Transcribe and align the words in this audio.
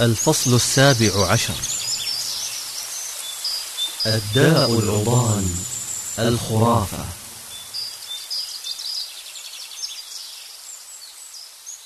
الفصل 0.00 0.54
السابع 0.54 1.26
عشر. 1.26 1.54
الداء 4.06 4.78
العضال 4.78 5.44
الخرافة. 6.18 7.04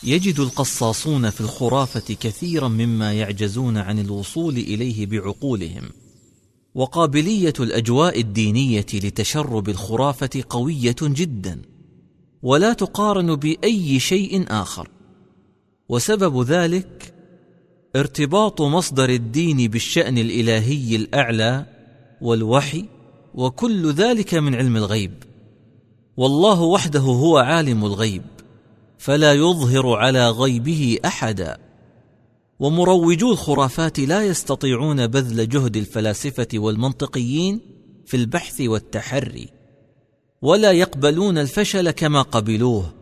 يجد 0.02 0.40
القصاصون 0.40 1.30
في 1.30 1.40
الخرافة 1.40 2.14
كثيرا 2.20 2.68
مما 2.68 3.12
يعجزون 3.12 3.76
عن 3.78 3.98
الوصول 3.98 4.56
إليه 4.56 5.06
بعقولهم. 5.06 5.90
وقابلية 6.74 7.54
الأجواء 7.60 8.20
الدينية 8.20 8.86
لتشرب 8.94 9.68
الخرافة 9.68 10.44
قوية 10.50 10.96
جدا. 11.02 11.62
ولا 12.42 12.72
تقارن 12.72 13.36
بأي 13.36 14.00
شيء 14.00 14.44
آخر. 14.48 14.88
وسبب 15.88 16.42
ذلك 16.42 17.14
ارتباط 17.96 18.62
مصدر 18.62 19.08
الدين 19.08 19.68
بالشأن 19.68 20.18
الإلهي 20.18 20.96
الأعلى 20.96 21.66
والوحي 22.20 22.84
وكل 23.34 23.92
ذلك 23.92 24.34
من 24.34 24.54
علم 24.54 24.76
الغيب. 24.76 25.12
والله 26.16 26.60
وحده 26.60 27.00
هو 27.00 27.38
عالم 27.38 27.84
الغيب 27.84 28.22
فلا 28.98 29.32
يظهر 29.32 29.94
على 29.94 30.30
غيبه 30.30 30.98
أحدا. 31.04 31.58
ومروجو 32.60 33.32
الخرافات 33.32 34.00
لا 34.00 34.22
يستطيعون 34.22 35.06
بذل 35.06 35.48
جهد 35.48 35.76
الفلاسفة 35.76 36.48
والمنطقيين 36.54 37.60
في 38.06 38.16
البحث 38.16 38.60
والتحري. 38.60 39.59
ولا 40.42 40.72
يقبلون 40.72 41.38
الفشل 41.38 41.90
كما 41.90 42.22
قبلوه. 42.22 42.94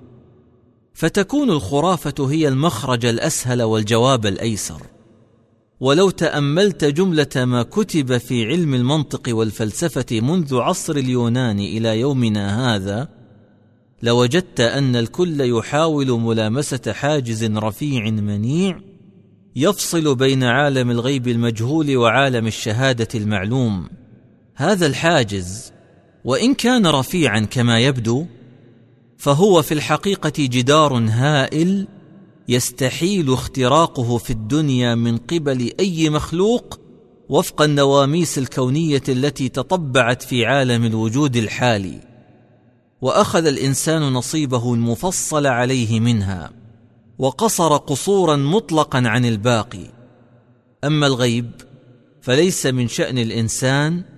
فتكون 0.94 1.50
الخرافة 1.50 2.30
هي 2.30 2.48
المخرج 2.48 3.06
الأسهل 3.06 3.62
والجواب 3.62 4.26
الأيسر. 4.26 4.82
ولو 5.80 6.10
تأملت 6.10 6.84
جملة 6.84 7.28
ما 7.36 7.62
كتب 7.62 8.18
في 8.18 8.44
علم 8.44 8.74
المنطق 8.74 9.36
والفلسفة 9.36 10.20
منذ 10.20 10.56
عصر 10.56 10.96
اليونان 10.96 11.58
إلى 11.58 12.00
يومنا 12.00 12.76
هذا 12.76 13.08
لوجدت 14.02 14.60
أن 14.60 14.96
الكل 14.96 15.40
يحاول 15.40 16.10
ملامسة 16.20 16.92
حاجز 16.92 17.44
رفيع 17.44 18.10
منيع 18.10 18.80
يفصل 19.56 20.14
بين 20.14 20.44
عالم 20.44 20.90
الغيب 20.90 21.28
المجهول 21.28 21.96
وعالم 21.96 22.46
الشهادة 22.46 23.08
المعلوم. 23.14 23.88
هذا 24.54 24.86
الحاجز 24.86 25.72
وإن 26.28 26.54
كان 26.54 26.86
رفيعا 26.86 27.40
كما 27.40 27.80
يبدو 27.80 28.26
فهو 29.18 29.62
في 29.62 29.74
الحقيقة 29.74 30.32
جدار 30.38 30.98
هائل 31.08 31.88
يستحيل 32.48 33.32
اختراقه 33.32 34.18
في 34.18 34.30
الدنيا 34.30 34.94
من 34.94 35.16
قبل 35.16 35.72
أي 35.80 36.10
مخلوق 36.10 36.80
وفق 37.28 37.62
النواميس 37.62 38.38
الكونية 38.38 39.02
التي 39.08 39.48
تطبعت 39.48 40.22
في 40.22 40.46
عالم 40.46 40.84
الوجود 40.84 41.36
الحالي 41.36 42.00
وأخذ 43.02 43.46
الإنسان 43.46 44.02
نصيبه 44.02 44.74
المفصل 44.74 45.46
عليه 45.46 46.00
منها 46.00 46.50
وقصر 47.18 47.76
قصورا 47.76 48.36
مطلقا 48.36 49.02
عن 49.04 49.24
الباقي. 49.24 49.92
أما 50.84 51.06
الغيب 51.06 51.50
فليس 52.20 52.66
من 52.66 52.88
شأن 52.88 53.18
الإنسان 53.18 54.17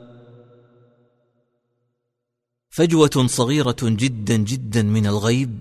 فجوة 2.71 3.27
صغيرة 3.27 3.75
جدا 3.83 4.37
جدا 4.37 4.81
من 4.81 5.07
الغيب 5.07 5.59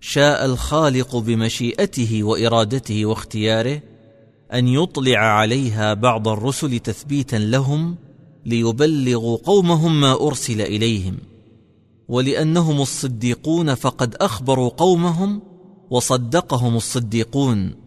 شاء 0.00 0.44
الخالق 0.44 1.16
بمشيئته 1.16 2.22
وإرادته 2.22 3.06
واختياره 3.06 3.82
أن 4.52 4.68
يطلع 4.68 5.18
عليها 5.18 5.94
بعض 5.94 6.28
الرسل 6.28 6.78
تثبيتا 6.78 7.36
لهم 7.36 7.96
ليبلغوا 8.46 9.38
قومهم 9.44 10.00
ما 10.00 10.12
أرسل 10.26 10.60
إليهم 10.60 11.16
ولأنهم 12.08 12.80
الصديقون 12.80 13.74
فقد 13.74 14.14
أخبروا 14.14 14.68
قومهم 14.68 15.42
وصدقهم 15.90 16.76
الصديقون. 16.76 17.85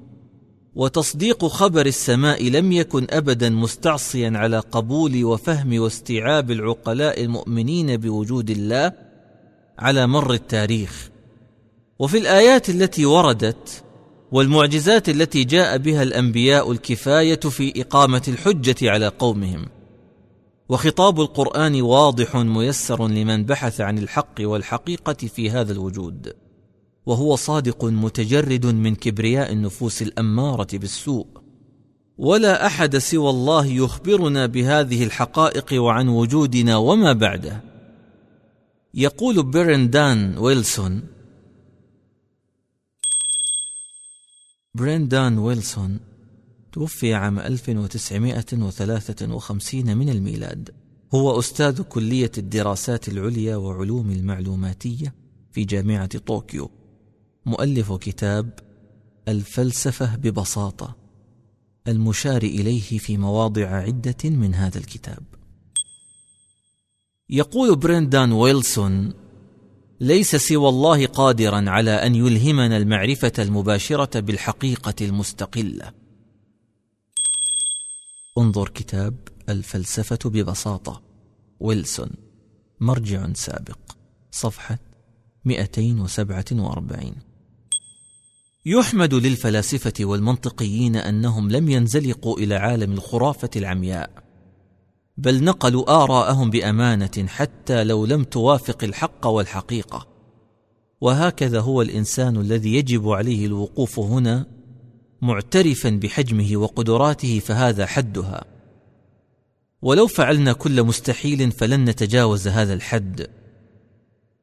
وتصديق 0.75 1.45
خبر 1.45 1.85
السماء 1.85 2.49
لم 2.49 2.71
يكن 2.71 3.07
أبدا 3.09 3.49
مستعصيا 3.49 4.31
على 4.35 4.59
قبول 4.59 5.25
وفهم 5.25 5.79
واستيعاب 5.79 6.51
العقلاء 6.51 7.23
المؤمنين 7.23 7.97
بوجود 7.97 8.49
الله 8.49 8.91
على 9.79 10.07
مر 10.07 10.33
التاريخ. 10.33 11.09
وفي 11.99 12.17
الآيات 12.17 12.69
التي 12.69 13.05
وردت 13.05 13.83
والمعجزات 14.31 15.09
التي 15.09 15.43
جاء 15.43 15.77
بها 15.77 16.03
الأنبياء 16.03 16.71
الكفاية 16.71 17.39
في 17.39 17.81
إقامة 17.81 18.21
الحجة 18.27 18.91
على 18.91 19.07
قومهم. 19.07 19.65
وخطاب 20.69 21.21
القرآن 21.21 21.81
واضح 21.81 22.35
ميسر 22.35 23.07
لمن 23.07 23.45
بحث 23.45 23.81
عن 23.81 23.97
الحق 23.97 24.35
والحقيقة 24.39 25.13
في 25.27 25.49
هذا 25.49 25.71
الوجود. 25.71 26.33
وهو 27.05 27.35
صادق 27.35 27.85
متجرد 27.85 28.65
من 28.65 28.95
كبرياء 28.95 29.51
النفوس 29.51 30.01
الأمارة 30.01 30.67
بالسوء. 30.73 31.27
ولا 32.17 32.65
أحد 32.65 32.97
سوى 32.97 33.29
الله 33.29 33.65
يخبرنا 33.65 34.45
بهذه 34.45 35.03
الحقائق 35.03 35.83
وعن 35.83 36.07
وجودنا 36.07 36.77
وما 36.77 37.13
بعده. 37.13 37.63
يقول 38.93 39.43
برندان 39.43 40.37
ويلسون 40.37 41.03
برندان 44.75 45.37
ويلسون 45.37 45.99
توفي 46.71 47.13
عام 47.13 47.39
1953 47.39 49.97
من 49.97 50.09
الميلاد. 50.09 50.69
هو 51.13 51.39
أستاذ 51.39 51.81
كلية 51.81 52.31
الدراسات 52.37 53.09
العليا 53.09 53.55
وعلوم 53.55 54.11
المعلوماتية 54.11 55.13
في 55.51 55.63
جامعة 55.63 56.17
طوكيو. 56.17 56.69
مؤلف 57.45 57.93
كتاب 57.93 58.59
الفلسفة 59.27 60.15
ببساطة 60.15 60.95
المشار 61.87 62.43
إليه 62.43 62.97
في 62.97 63.17
مواضع 63.17 63.67
عدة 63.67 64.29
من 64.29 64.55
هذا 64.55 64.77
الكتاب. 64.77 65.23
يقول 67.29 67.75
بريندان 67.75 68.31
ويلسون 68.31 69.13
ليس 69.99 70.35
سوى 70.35 70.69
الله 70.69 71.05
قادرا 71.05 71.69
على 71.69 71.91
أن 71.91 72.15
يلهمنا 72.15 72.77
المعرفة 72.77 73.33
المباشرة 73.39 74.19
بالحقيقة 74.19 74.95
المستقلة. 75.01 75.93
انظر 78.37 78.69
كتاب 78.69 79.15
الفلسفة 79.49 80.29
ببساطة 80.29 81.01
ويلسون 81.59 82.09
مرجع 82.79 83.33
سابق 83.33 83.79
صفحة 84.31 84.79
247 85.45 87.28
يحمد 88.65 89.13
للفلاسفة 89.13 89.93
والمنطقيين 90.05 90.95
أنهم 90.95 91.51
لم 91.51 91.69
ينزلقوا 91.69 92.39
إلى 92.39 92.55
عالم 92.55 92.91
الخرافة 92.93 93.49
العمياء 93.55 94.09
بل 95.17 95.43
نقلوا 95.43 96.03
آراءهم 96.03 96.49
بأمانة 96.49 97.27
حتى 97.27 97.83
لو 97.83 98.05
لم 98.05 98.23
توافق 98.23 98.83
الحق 98.83 99.27
والحقيقة. 99.27 100.07
وهكذا 101.01 101.59
هو 101.59 101.81
الإنسان 101.81 102.37
الذي 102.37 102.75
يجب 102.75 103.09
عليه 103.09 103.45
الوقوف 103.45 103.99
هنا 103.99 104.45
معترفا 105.21 105.89
بحجمه 105.89 106.57
وقدراته 106.57 107.39
فهذا 107.39 107.85
حدها. 107.85 108.45
ولو 109.81 110.07
فعلنا 110.07 110.53
كل 110.53 110.83
مستحيل 110.83 111.51
فلن 111.51 111.85
نتجاوز 111.85 112.47
هذا 112.47 112.73
الحد. 112.73 113.27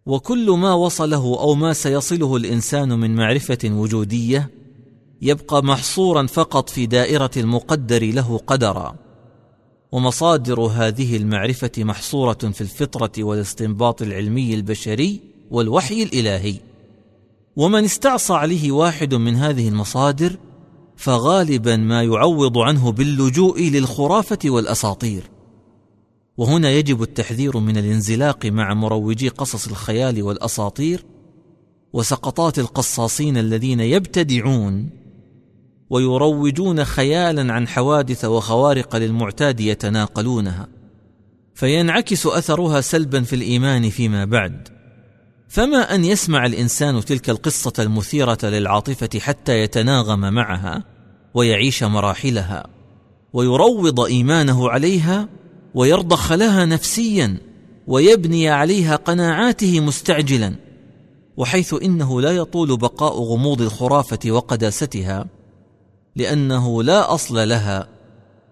وكل 0.07 0.51
ما 0.51 0.73
وصله 0.73 1.39
أو 1.41 1.55
ما 1.55 1.73
سيصله 1.73 2.37
الإنسان 2.37 2.89
من 3.01 3.15
معرفة 3.15 3.59
وجودية 3.65 4.51
يبقى 5.23 5.65
محصورا 5.65 6.27
فقط 6.27 6.71
في 6.71 6.87
دائرة 6.87 7.31
المقدر 7.37 8.05
له 8.05 8.41
قدرا. 8.47 8.97
ومصادر 9.93 10.61
هذه 10.61 11.17
المعرفة 11.17 11.71
محصورة 11.79 12.33
في 12.33 12.61
الفطرة 12.61 13.25
والاستنباط 13.25 14.03
العلمي 14.03 14.55
البشري 14.55 15.21
والوحي 15.51 16.03
الإلهي. 16.03 16.55
ومن 17.57 17.85
استعصى 17.85 18.33
عليه 18.33 18.73
واحد 18.73 19.15
من 19.15 19.37
هذه 19.37 19.69
المصادر 19.69 20.37
فغالبا 20.97 21.77
ما 21.77 22.03
يعوض 22.03 22.59
عنه 22.59 22.93
باللجوء 22.93 23.63
للخرافة 23.63 24.39
والأساطير. 24.45 25.36
وهنا 26.37 26.71
يجب 26.71 27.03
التحذير 27.03 27.59
من 27.59 27.77
الانزلاق 27.77 28.47
مع 28.47 28.75
مروجي 28.75 29.29
قصص 29.29 29.69
الخيال 29.69 30.23
والأساطير 30.23 31.05
وسقطات 31.93 32.59
القصاصين 32.59 33.37
الذين 33.37 33.81
يبتدعون 33.81 34.91
ويروجون 35.91 36.85
خيالا 36.85 37.53
عن 37.53 37.69
حوادث 37.69 38.25
وخوارق 38.25 38.97
للمعتاد 38.97 39.61
يتناقلونها 39.61 40.69
فينعكس 41.55 42.27
أثرها 42.27 42.81
سلبا 42.81 43.23
في 43.23 43.37
الإيمان 43.37 43.91
فيما 43.91 44.25
بعد. 44.25 44.69
فما 45.49 45.95
أن 45.95 46.05
يسمع 46.05 46.47
الإنسان 46.47 47.05
تلك 47.05 47.31
القصة 47.31 47.73
المثيرة 47.79 48.39
للعاطفة 48.43 49.19
حتى 49.19 49.61
يتناغم 49.61 50.21
معها 50.35 50.85
ويعيش 51.35 51.83
مراحلها 51.83 52.67
ويروض 53.33 54.01
إيمانه 54.01 54.71
عليها 54.71 55.29
ويرضخ 55.77 56.33
لها 56.33 56.65
نفسيا 56.65 57.39
ويبني 57.87 58.49
عليها 58.49 58.97
قناعاته 58.97 59.81
مستعجلا 59.81 60.55
وحيث 61.37 61.75
إنه 61.83 62.21
لا 62.21 62.31
يطول 62.31 62.77
بقاء 62.77 63.13
غموض 63.13 63.63
الخرافة 63.63 64.19
وقداستها 64.31 65.27
لأنه 66.17 66.83
لا 66.83 67.15
أصل 67.15 67.49
لها 67.49 67.89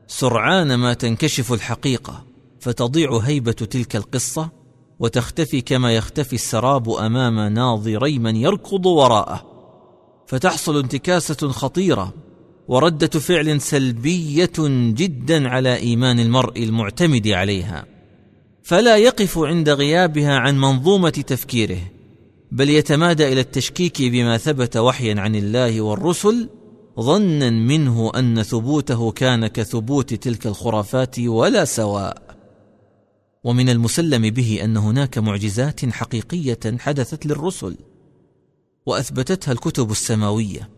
سرعان 0.07 0.75
ما 0.75 0.95
تنكشف 0.95 1.53
الحقيقة 1.53 2.25
فتضيع 2.61 3.19
هيبة 3.19 3.53
تلك 3.53 3.97
القصة 3.97 4.49
وتختفي 4.99 5.61
كما 5.61 5.95
يختفي 5.95 6.33
السراب 6.33 6.91
أمام 6.91 7.41
ناظري 7.41 8.19
من 8.19 8.37
يركض 8.37 8.87
وراءه 8.87 9.47
فتحصل 10.27 10.79
انتكاسة 10.79 11.49
خطيرة 11.49 12.13
وردة 12.69 13.21
فعل 13.21 13.61
سلبية 13.61 14.53
جدا 14.95 15.49
على 15.49 15.77
إيمان 15.77 16.21
المرء 16.21 16.63
المعتمد 16.63 17.29
عليها. 17.29 17.87
فلا 18.63 18.97
يقف 18.97 19.39
عند 19.39 19.69
غيابها 19.69 20.39
عن 20.39 20.59
منظومة 20.59 21.11
تفكيره 21.11 21.81
بل 22.53 22.71
يتمادى 22.71 23.33
إلى 23.33 23.41
التشكيك 23.41 24.03
بما 24.03 24.39
ثبت 24.39 24.77
وحيا 24.77 25.21
عن 25.21 25.35
الله 25.35 25.81
والرسل 25.81 26.49
ظنا 27.01 27.51
منه 27.51 28.13
أن 28.17 28.43
ثبوته 28.43 29.11
كان 29.11 29.47
كثبوت 29.47 30.15
تلك 30.15 30.47
الخرافات 30.47 31.19
ولا 31.19 31.65
سواء. 31.65 32.23
ومن 33.45 33.69
المسلم 33.69 34.31
به 34.31 34.61
أن 34.65 34.77
هناك 34.77 35.19
معجزات 35.19 35.85
حقيقية 35.85 36.61
حدثت 36.79 37.27
للرسل 37.27 37.77
وأثبتتها 38.87 39.53
الكتب 39.53 39.91
السماوية. 39.91 40.69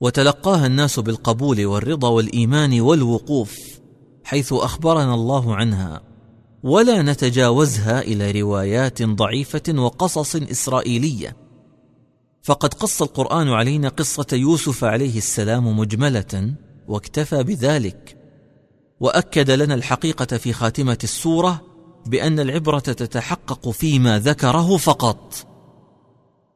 وتلقاها 0.00 0.66
الناس 0.66 1.00
بالقبول 1.00 1.66
والرضا 1.66 2.08
والإيمان 2.08 2.80
والوقوف 2.80 3.58
حيث 4.24 4.52
أخبرنا 4.52 5.14
الله 5.14 5.56
عنها. 5.56 6.00
ولا 6.62 7.02
نتجاوزها 7.02 8.00
إلى 8.00 8.40
روايات 8.40 9.02
ضعيفة 9.02 9.62
وقصص 9.68 10.36
إسرائيلية. 10.36 11.36
فقد 12.42 12.74
قص 12.74 13.02
القرآن 13.02 13.48
علينا 13.48 13.88
قصة 13.88 14.26
يوسف 14.32 14.84
عليه 14.84 15.18
السلام 15.18 15.78
مجملة 15.78 16.54
واكتفى 16.88 17.42
بذلك. 17.42 18.16
وأكد 19.00 19.50
لنا 19.50 19.74
الحقيقة 19.74 20.36
في 20.36 20.52
خاتمة 20.52 20.98
السورة 21.04 21.60
بأن 22.06 22.40
العبرة 22.40 22.78
تتحقق 22.78 23.70
فيما 23.70 24.18
ذكره 24.18 24.76
فقط. 24.76 25.49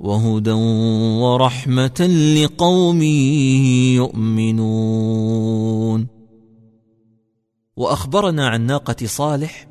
وهدى 0.00 0.52
ورحمة 1.20 2.00
لقوم 2.36 3.02
يؤمنون. 3.96 6.06
وأخبرنا 7.76 8.48
عن 8.48 8.66
ناقة 8.66 9.06
صالح 9.06 9.66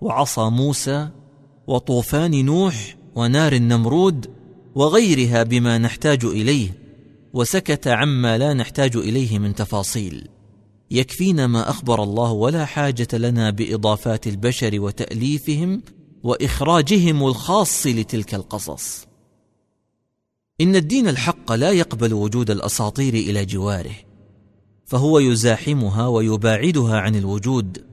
وعصا 0.00 0.50
موسى 0.50 1.08
وطوفان 1.66 2.44
نوح 2.44 2.96
ونار 3.14 3.52
النمرود 3.52 4.30
وغيرها 4.74 5.42
بما 5.42 5.78
نحتاج 5.78 6.24
إليه 6.24 6.78
وسكت 7.34 7.88
عما 7.88 8.38
لا 8.38 8.54
نحتاج 8.54 8.96
إليه 8.96 9.38
من 9.38 9.54
تفاصيل. 9.54 10.28
يكفينا 10.90 11.46
ما 11.46 11.70
أخبر 11.70 12.02
الله 12.02 12.32
ولا 12.32 12.64
حاجة 12.64 13.08
لنا 13.12 13.50
بإضافات 13.50 14.26
البشر 14.26 14.80
وتأليفهم 14.80 15.82
وإخراجهم 16.22 17.26
الخاص 17.26 17.86
لتلك 17.86 18.34
القصص. 18.34 19.06
إن 20.60 20.76
الدين 20.76 21.08
الحق 21.08 21.52
لا 21.52 21.70
يقبل 21.70 22.14
وجود 22.14 22.50
الأساطير 22.50 23.14
إلى 23.14 23.44
جواره 23.44 23.94
فهو 24.86 25.18
يزاحمها 25.18 26.06
ويباعدها 26.06 26.96
عن 26.96 27.16
الوجود 27.16 27.84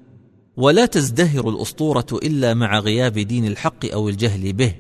ولا 0.58 0.86
تزدهر 0.86 1.50
الأسطورة 1.50 2.06
إلا 2.12 2.54
مع 2.54 2.80
غياب 2.80 3.14
دين 3.14 3.46
الحق 3.46 3.86
أو 3.86 4.10
الجهل 4.10 4.54
به 4.54 4.76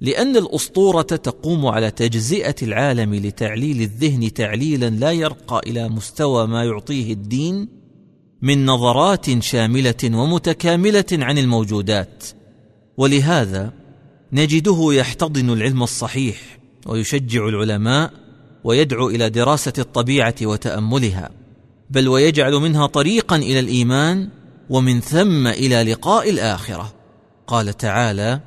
لأن 0.00 0.36
الأسطورة 0.36 1.02
تقوم 1.02 1.66
على 1.66 1.90
تجزئة 1.90 2.54
العالم 2.62 3.14
لتعليل 3.14 3.80
الذهن 3.80 4.32
تعليلا 4.32 4.90
لا 4.90 5.12
يرقى 5.12 5.60
إلى 5.66 5.88
مستوى 5.88 6.46
ما 6.46 6.64
يعطيه 6.64 7.12
الدين 7.12 7.68
من 8.42 8.66
نظرات 8.66 9.42
شاملة 9.42 10.04
ومتكاملة 10.04 11.04
عن 11.12 11.38
الموجودات 11.38 12.24
ولهذا 12.96 13.72
نجده 14.32 14.88
يحتضن 14.92 15.50
العلم 15.50 15.82
الصحيح. 15.82 16.59
ويشجع 16.86 17.48
العلماء 17.48 18.10
ويدعو 18.64 19.08
إلى 19.08 19.30
دراسة 19.30 19.72
الطبيعة 19.78 20.34
وتأملها 20.42 21.30
بل 21.90 22.08
ويجعل 22.08 22.52
منها 22.52 22.86
طريقا 22.86 23.36
إلى 23.36 23.60
الإيمان 23.60 24.28
ومن 24.70 25.00
ثم 25.00 25.46
إلى 25.46 25.82
لقاء 25.82 26.30
الآخرة. 26.30 26.92
قال 27.46 27.76
تعالى 27.76 28.40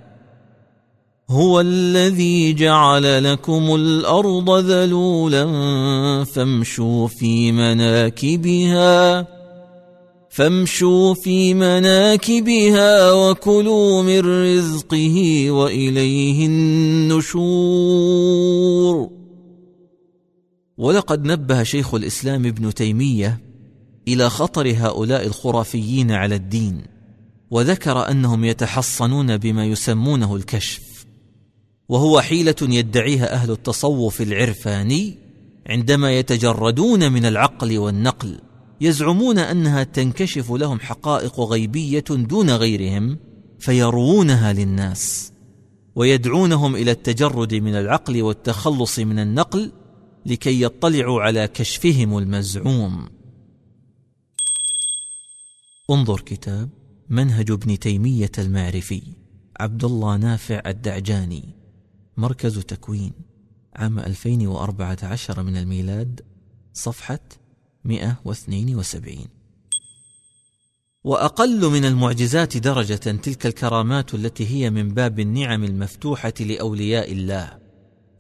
هو 1.30 1.62
الذي 1.62 2.54
جعل 2.54 3.32
لكم 3.32 3.76
الأرض 3.76 4.50
ذلولا 4.50 5.46
فامشوا 6.24 7.08
في 7.08 7.52
مناكبها 7.52 9.28
فامشوا 10.34 11.14
في 11.14 11.54
مناكبها 11.54 13.12
وكلوا 13.12 14.04
من 14.04 14.20
رزقه 14.20 15.48
وإليه 15.52 16.46
النشور. 16.46 17.90
ولقد 20.78 21.26
نبه 21.26 21.64
شيخ 21.64 21.94
الإسلام 21.94 22.46
ابن 22.46 22.74
تيمية 22.74 23.42
إلى 24.08 24.30
خطر 24.30 24.74
هؤلاء 24.78 25.26
الخرافيين 25.26 26.12
على 26.12 26.36
الدين 26.36 26.84
وذكر 27.52 28.12
أنهم 28.12 28.44
يتحصنون 28.44 29.38
بما 29.38 29.66
يسمونه 29.66 30.36
الكشف 30.36 31.06
وهو 31.90 32.22
حيلة 32.22 32.56
يدعيها 32.62 33.34
أهل 33.34 33.52
التصوف 33.52 34.22
العرفاني 34.22 35.18
عندما 35.68 36.12
يتجردون 36.18 37.12
من 37.12 37.26
العقل 37.26 37.78
والنقل. 37.78 38.40
يزعمون 38.82 39.38
أنها 39.38 39.84
تنكشف 39.84 40.52
لهم 40.52 40.80
حقائق 40.80 41.40
غيبية 41.40 42.04
دون 42.10 42.50
غيرهم 42.50 43.20
فيروونها 43.60 44.54
للناس 44.54 45.34
ويدعونهم 45.96 46.76
إلى 46.76 46.92
التجرد 46.92 47.54
من 47.54 47.76
العقل 47.76 48.22
والتخلص 48.22 49.00
من 49.00 49.20
النقل 49.20 49.72
لكي 50.26 50.62
يطلعوا 50.62 51.22
على 51.22 51.48
كشفهم 51.48 52.18
المزعوم. 52.18 53.10
انظر 55.90 56.22
كتاب 56.22 56.70
منهج 57.10 57.52
ابن 57.52 57.80
تيمية 57.80 58.32
المعرفي 58.38 59.02
عبد 59.60 59.84
الله 59.84 60.18
نافع 60.18 60.62
الدعجاني 60.66 61.56
مركز 62.18 62.60
تكوين 62.60 63.14
عام 63.76 64.00
2014 64.00 65.44
من 65.44 65.58
الميلاد 65.58 66.22
صفحة 66.74 67.20
172 67.86 69.44
وأقل 71.04 71.70
من 71.70 71.86
المعجزات 71.86 72.58
درجة 72.58 72.96
تلك 72.96 73.46
الكرامات 73.46 74.14
التي 74.14 74.48
هي 74.48 74.70
من 74.70 74.94
باب 74.94 75.20
النعم 75.20 75.64
المفتوحة 75.64 76.34
لأولياء 76.40 77.12
الله. 77.12 77.60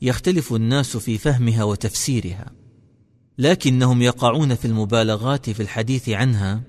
يختلف 0.01 0.53
الناس 0.53 0.97
في 0.97 1.17
فهمها 1.17 1.63
وتفسيرها. 1.63 2.51
لكنهم 3.37 4.01
يقعون 4.01 4.55
في 4.55 4.65
المبالغات 4.65 5.49
في 5.49 5.59
الحديث 5.59 6.09
عنها 6.09 6.61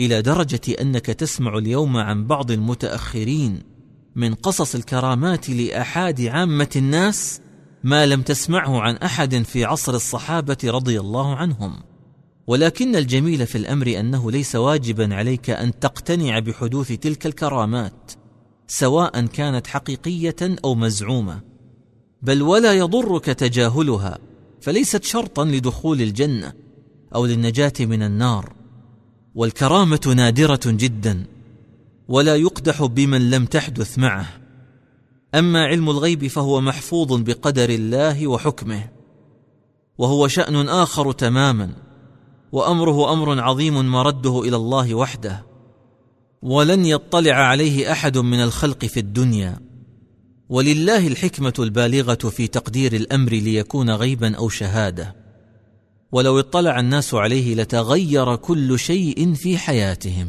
إلى 0.00 0.22
درجة 0.22 0.60
أنك 0.80 1.06
تسمع 1.06 1.58
اليوم 1.58 1.96
عن 1.96 2.26
بعض 2.26 2.50
المتأخرين 2.50 3.62
من 4.16 4.34
قصص 4.34 4.74
الكرامات 4.74 5.50
لاحاد 5.50 6.20
عامة 6.20 6.70
الناس 6.76 7.40
ما 7.84 8.06
لم 8.06 8.22
تسمعه 8.22 8.80
عن 8.80 8.96
أحد 8.96 9.42
في 9.42 9.64
عصر 9.64 9.94
الصحابة 9.94 10.58
رضي 10.64 11.00
الله 11.00 11.36
عنهم. 11.36 11.82
ولكن 12.46 12.96
الجميل 12.96 13.46
في 13.46 13.58
الأمر 13.58 14.00
أنه 14.00 14.30
ليس 14.30 14.56
واجبا 14.56 15.14
عليك 15.14 15.50
أن 15.50 15.78
تقتنع 15.78 16.38
بحدوث 16.38 16.92
تلك 16.92 17.26
الكرامات 17.26 18.12
سواء 18.66 19.26
كانت 19.26 19.66
حقيقية 19.66 20.36
أو 20.64 20.74
مزعومة 20.74 21.40
بل 22.22 22.42
ولا 22.42 22.72
يضرك 22.72 23.24
تجاهلها 23.24 24.18
فليست 24.60 25.04
شرطا 25.04 25.44
لدخول 25.44 26.02
الجنة 26.02 26.52
أو 27.14 27.26
للنجاة 27.26 27.72
من 27.80 28.02
النار. 28.02 28.52
والكرامة 29.34 30.14
نادرة 30.16 30.60
جدا 30.66 31.24
ولا 32.08 32.36
يقدح 32.36 32.84
بمن 32.84 33.30
لم 33.30 33.44
تحدث 33.46 33.98
معه. 33.98 34.26
أما 35.34 35.64
علم 35.64 35.90
الغيب 35.90 36.26
فهو 36.26 36.60
محفوظ 36.60 37.12
بقدر 37.12 37.70
الله 37.70 38.26
وحكمه 38.26 38.88
وهو 39.98 40.28
شأن 40.28 40.68
آخر 40.68 41.12
تماما. 41.12 41.85
وأمره 42.56 43.12
أمر 43.12 43.40
عظيم 43.40 43.92
مرده 43.92 44.40
إلى 44.40 44.56
الله 44.56 44.94
وحده 44.94 45.46
ولن 46.42 46.86
يطلع 46.86 47.34
عليه 47.34 47.92
أحد 47.92 48.18
من 48.18 48.42
الخلق 48.42 48.84
في 48.84 49.00
الدنيا. 49.00 49.58
ولله 50.48 51.06
الحكمة 51.06 51.52
البالغة 51.58 52.14
في 52.14 52.46
تقدير 52.46 52.92
الأمر 52.92 53.32
ليكون 53.32 53.90
غيبا 53.90 54.36
أو 54.36 54.48
شهادة. 54.48 55.16
ولو 56.12 56.38
اطلع 56.38 56.80
الناس 56.80 57.14
عليه 57.14 57.54
لتغير 57.54 58.36
كل 58.36 58.78
شيء 58.78 59.34
في 59.34 59.58
حياتهم. 59.58 60.28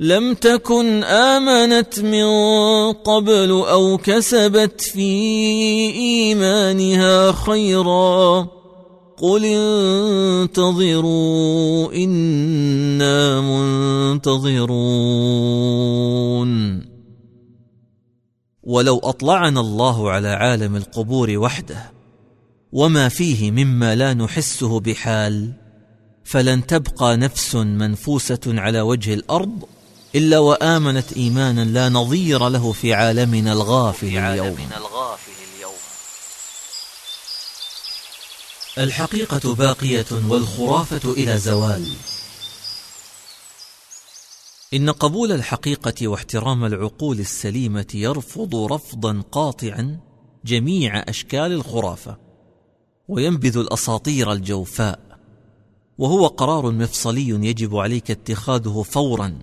لم 0.00 0.34
تكن 0.34 1.04
آمنت 1.04 2.00
من 2.00 2.24
قبل 2.92 3.50
أو 3.50 3.96
كسبت 3.96 4.80
في 4.80 5.00
إيمانها 5.90 7.32
خيرا. 7.32 8.48
قل 9.16 9.44
انتظروا 10.44 11.92
إنا 11.92 13.40
منتظرون. 13.40 14.88
ولو 18.62 18.98
أطلعنا 18.98 19.60
الله 19.60 20.10
على 20.10 20.28
عالم 20.28 20.76
القبور 20.76 21.38
وحده 21.38 21.92
وما 22.72 23.08
فيه 23.08 23.50
مما 23.50 23.94
لا 23.94 24.14
نحسه 24.14 24.80
بحال 24.80 25.52
فلن 26.24 26.66
تبقى 26.66 27.16
نفس 27.16 27.54
منفوسة 27.54 28.40
على 28.46 28.80
وجه 28.80 29.14
الأرض 29.14 29.50
إلا 30.14 30.38
وآمنت 30.38 31.12
إيمانا 31.12 31.64
لا 31.64 31.88
نظير 31.88 32.48
له 32.48 32.72
في 32.72 32.94
عالمنا 32.94 33.52
الغافل 33.52 34.06
اليوم. 34.06 34.56
الحقيقة 38.78 39.54
باقية 39.54 40.06
والخرافة 40.28 41.12
إلى 41.12 41.38
زوال. 41.38 41.92
إن 44.74 44.90
قبول 44.90 45.32
الحقيقة 45.32 46.08
واحترام 46.08 46.64
العقول 46.64 47.20
السليمة 47.20 47.86
يرفض 47.94 48.54
رفضا 48.72 49.22
قاطعا 49.32 50.00
جميع 50.44 51.04
أشكال 51.08 51.52
الخرافة 51.52 52.18
وينبذ 53.08 53.56
الأساطير 53.56 54.32
الجوفاء 54.32 55.00
وهو 55.98 56.26
قرار 56.26 56.70
مفصلي 56.70 57.28
يجب 57.28 57.76
عليك 57.76 58.10
اتخاذه 58.10 58.84
فورا. 58.90 59.38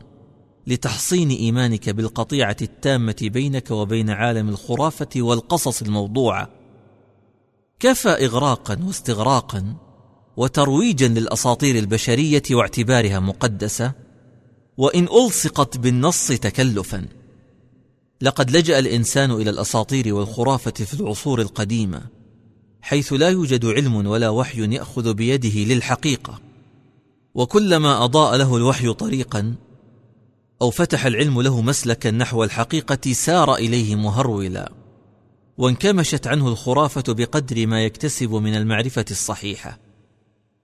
لتحصين 0.67 1.29
إيمانك 1.29 1.89
بالقطيعة 1.89 2.57
التامة 2.61 3.15
بينك 3.21 3.71
وبين 3.71 4.09
عالم 4.09 4.49
الخرافة 4.49 5.09
والقصص 5.15 5.81
الموضوعه 5.81 6.49
كفى 7.79 8.09
اغراقا 8.09 8.79
واستغراقا 8.87 9.75
وترويجا 10.37 11.07
للأساطير 11.07 11.77
البشرية 11.77 12.43
واعتبارها 12.51 13.19
مقدسة 13.19 13.91
وإن 14.77 15.03
ألصقت 15.03 15.77
بالنص 15.77 16.27
تكلفا. 16.27 17.05
لقد 18.21 18.51
لجأ 18.51 18.79
الإنسان 18.79 19.31
إلى 19.31 19.49
الأساطير 19.49 20.15
والخرافة 20.15 20.71
في 20.71 20.93
العصور 20.93 21.41
القديمة 21.41 22.01
حيث 22.81 23.13
لا 23.13 23.29
يوجد 23.29 23.65
علم 23.65 23.95
ولا 24.07 24.29
وحي 24.29 24.75
يأخذ 24.75 25.13
بيده 25.13 25.73
للحقيقة. 25.73 26.39
وكلما 27.35 28.03
أضاء 28.03 28.35
له 28.37 28.57
الوحي 28.57 28.93
طريقا 28.93 29.55
أو 30.61 30.69
فتح 30.69 31.05
العلم 31.05 31.41
له 31.41 31.61
مسلكا 31.61 32.11
نحو 32.11 32.43
الحقيقة 32.43 33.13
سار 33.13 33.55
إليه 33.55 33.95
مهرولا 33.95 34.71
وانكمشت 35.57 36.27
عنه 36.27 36.47
الخرافة 36.47 37.03
بقدر 37.07 37.67
ما 37.67 37.83
يكتسب 37.83 38.31
من 38.31 38.55
المعرفة 38.55 39.05
الصحيحة. 39.11 39.79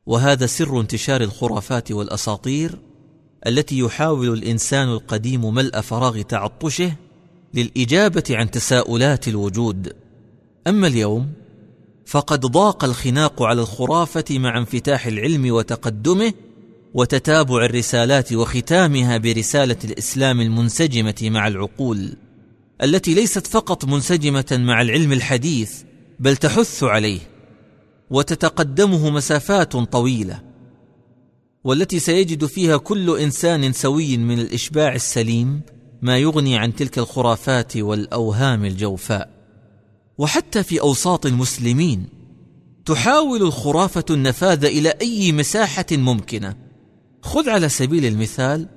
وهذا 0.05 0.45
سر 0.45 0.79
انتشار 0.79 1.21
الخرافات 1.21 1.91
والأساطير 1.91 2.79
التي 3.47 3.79
يحاول 3.79 4.33
الإنسان 4.33 4.87
القديم 4.89 5.53
ملء 5.53 5.81
فراغ 5.81 6.21
تعطشه 6.21 6.95
للإجابة 7.53 8.23
عن 8.29 8.51
تساؤلات 8.51 9.27
الوجود. 9.27 9.95
أما 10.67 10.87
اليوم 10.87 11.33
فقد 12.05 12.45
ضاق 12.45 12.83
الخناق 12.83 13.43
على 13.43 13.61
الخرافة 13.61 14.25
مع 14.31 14.57
انفتاح 14.57 15.07
العلم 15.07 15.51
وتقدمه 15.53 16.33
وتتابع 16.93 17.65
الرسالات 17.65 18.33
وختامها 18.33 19.17
برسالة 19.17 19.77
الإسلام 19.83 20.41
المنسجمة 20.41 21.15
مع 21.21 21.47
العقول 21.47 22.13
التي 22.83 23.13
ليست 23.13 23.47
فقط 23.47 23.85
منسجمة 23.85 24.45
مع 24.51 24.81
العلم 24.81 25.11
الحديث 25.11 25.81
بل 26.19 26.37
تحث 26.37 26.83
عليه 26.83 27.19
وتتقدمه 28.09 29.09
مسافات 29.09 29.71
طويلة 29.71 30.41
والتي 31.63 31.99
سيجد 31.99 32.45
فيها 32.45 32.77
كل 32.77 33.17
إنسان 33.17 33.73
سوي 33.73 34.17
من 34.17 34.39
الإشباع 34.39 34.95
السليم 34.95 35.61
ما 36.01 36.17
يغني 36.17 36.57
عن 36.57 36.75
تلك 36.75 36.97
الخرافات 36.97 37.77
والأوهام 37.77 38.65
الجوفاء. 38.65 39.29
وحتى 40.17 40.63
في 40.63 40.81
أوساط 40.81 41.25
المسلمين 41.25 42.07
تحاول 42.85 43.41
الخرافة 43.41 44.05
النفاذ 44.09 44.65
إلى 44.65 44.89
أي 44.89 45.31
مساحة 45.31 45.85
ممكنة 45.91 46.55
خذ 47.21 47.49
على 47.49 47.69
سبيل 47.69 48.05
المثال 48.05 48.67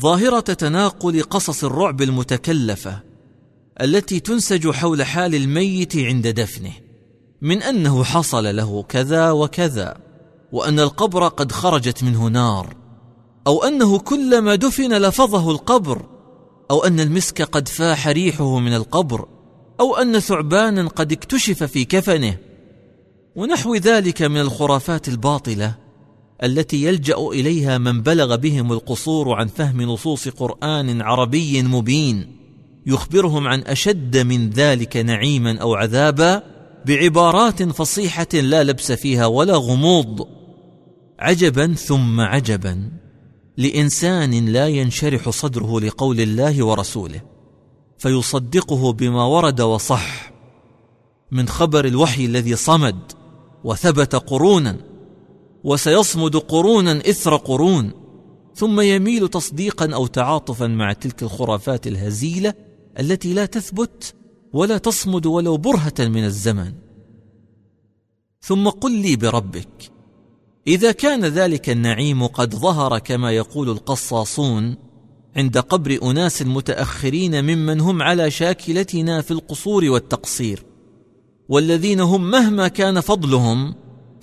ظاهرة 0.00 0.40
تناقل 0.40 1.22
قصص 1.22 1.64
الرعب 1.64 2.02
المتكلفة 2.02 3.00
التي 3.80 4.20
تنسج 4.20 4.70
حول 4.70 5.02
حال 5.02 5.34
الميت 5.34 5.96
عند 5.96 6.28
دفنه 6.28 6.72
من 7.42 7.62
أنه 7.62 8.04
حصل 8.04 8.56
له 8.56 8.82
كذا 8.82 9.30
وكذا 9.30 9.96
وأن 10.52 10.80
القبر 10.80 11.28
قد 11.28 11.52
خرجت 11.52 12.04
منه 12.04 12.28
نار 12.28 12.76
أو 13.46 13.64
أنه 13.64 13.98
كلما 13.98 14.54
دفن 14.54 14.92
لفظه 14.92 15.50
القبر 15.50 16.06
أو 16.70 16.84
أن 16.84 17.00
المسك 17.00 17.42
قد 17.42 17.68
فاح 17.68 18.08
ريحه 18.08 18.58
من 18.58 18.74
القبر 18.74 19.28
أو 19.80 19.96
أن 19.96 20.18
ثعبانا 20.18 20.88
قد 20.88 21.12
اكتشف 21.12 21.62
في 21.62 21.84
كفنه. 21.84 22.36
ونحو 23.36 23.74
ذلك 23.74 24.22
من 24.22 24.40
الخرافات 24.40 25.08
الباطلة 25.08 25.74
التي 26.44 26.84
يلجأ 26.84 27.16
إليها 27.18 27.78
من 27.78 28.02
بلغ 28.02 28.36
بهم 28.36 28.72
القصور 28.72 29.32
عن 29.32 29.46
فهم 29.46 29.82
نصوص 29.82 30.28
قرآن 30.28 31.02
عربي 31.02 31.62
مبين 31.62 32.36
يخبرهم 32.86 33.46
عن 33.46 33.60
أشد 33.60 34.16
من 34.16 34.50
ذلك 34.50 34.96
نعيما 34.96 35.58
أو 35.58 35.74
عذابا 35.74 36.42
بعبارات 36.86 37.62
فصيحة 37.62 38.26
لا 38.34 38.64
لبس 38.64 38.92
فيها 38.92 39.26
ولا 39.26 39.56
غموض. 39.56 40.28
عجبا 41.18 41.74
ثم 41.74 42.20
عجبا 42.20 42.90
لإنسان 43.56 44.46
لا 44.46 44.68
ينشرح 44.68 45.30
صدره 45.30 45.80
لقول 45.80 46.20
الله 46.20 46.64
ورسوله 46.64 47.20
فيصدقه 47.98 48.92
بما 48.92 49.24
ورد 49.24 49.60
وصح 49.60 50.32
من 51.30 51.48
خبر 51.48 51.84
الوحي 51.84 52.24
الذي 52.24 52.56
صمد 52.56 53.12
وثبت 53.64 54.16
قرونا. 54.16 54.95
وسيصمد 55.66 56.36
قرونا 56.36 57.00
إثر 57.10 57.36
قرون 57.36 57.92
ثم 58.54 58.80
يميل 58.80 59.28
تصديقا 59.28 59.94
أو 59.94 60.06
تعاطفا 60.06 60.66
مع 60.66 60.92
تلك 60.92 61.22
الخرافات 61.22 61.86
الهزيلة 61.86 62.54
التي 63.00 63.32
لا 63.32 63.46
تثبت 63.46 64.14
ولا 64.52 64.78
تصمد 64.78 65.26
ولو 65.26 65.56
برهة 65.56 65.94
من 65.98 66.24
الزمن. 66.24 66.72
ثم 68.40 68.68
قل 68.68 68.92
لي 68.92 69.16
بربك 69.16 69.92
إذا 70.66 70.92
كان 70.92 71.24
ذلك 71.24 71.70
النعيم 71.70 72.26
قد 72.26 72.54
ظهر 72.54 72.98
كما 72.98 73.30
يقول 73.30 73.70
القصاصون 73.70 74.76
عند 75.36 75.58
قبر 75.58 75.98
أناس 76.02 76.42
متأخرين 76.42 77.44
ممن 77.44 77.80
هم 77.80 78.02
على 78.02 78.30
شاكلتنا 78.30 79.20
في 79.20 79.30
القصور 79.30 79.84
والتقصير 79.84 80.62
والذين 81.48 82.00
هم 82.00 82.30
مهما 82.30 82.68
كان 82.68 83.00
فضلهم 83.00 83.74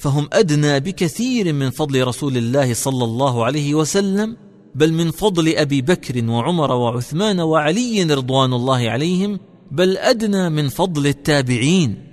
فهم 0.04 0.28
أدنى 0.34 0.80
بكثير 0.80 1.54
من 1.54 1.70
فضل 1.70 2.08
رسول 2.08 2.38
الله 2.38 2.74
صلى 2.74 3.04
الله 3.04 3.46
عليه 3.46 3.76
وسلم 3.76 4.38
بل 4.76 4.94
من 4.94 5.12
فضل 5.12 5.56
أبي 5.56 5.82
بكر 5.82 6.30
وعمر 6.30 6.72
وعثمان 6.72 7.40
وعلي 7.40 8.04
رضوان 8.04 8.54
الله 8.54 8.90
عليهم 8.90 9.40
بل 9.72 9.98
أدنى 9.98 10.50
من 10.50 10.70
فضل 10.70 11.08
التابعين. 11.08 12.04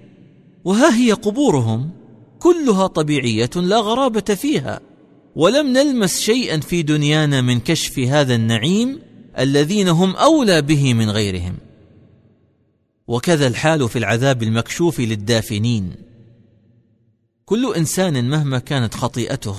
وها 0.65 0.97
هي 0.97 1.13
قبورهم؟ 1.13 1.91
كلها 2.39 2.87
طبيعية 2.87 3.51
لا 3.57 3.79
غرابة 3.79 4.35
فيها. 4.35 4.81
ولم 5.37 5.67
نلمس 5.67 6.21
شيئا 6.21 6.61
في 6.61 6.83
دنيانا 6.83 7.41
من 7.41 7.61
كشف 7.61 7.99
هذا 7.99 8.35
النعيم 8.35 8.99
الذين 9.39 9.89
هم 9.89 10.17
أولى 10.17 10.63
به 10.63 10.95
من 10.95 11.11
غيرهم. 11.11 11.55
وكذا 13.09 13.47
الحال 13.47 13.89
في 13.89 13.99
العذاب 13.99 14.43
المكشوف 14.43 15.01
للدافنين. 15.01 16.10
كل 17.51 17.75
إنسان 17.75 18.29
مهما 18.29 18.59
كانت 18.59 18.95
خطيئته 18.95 19.57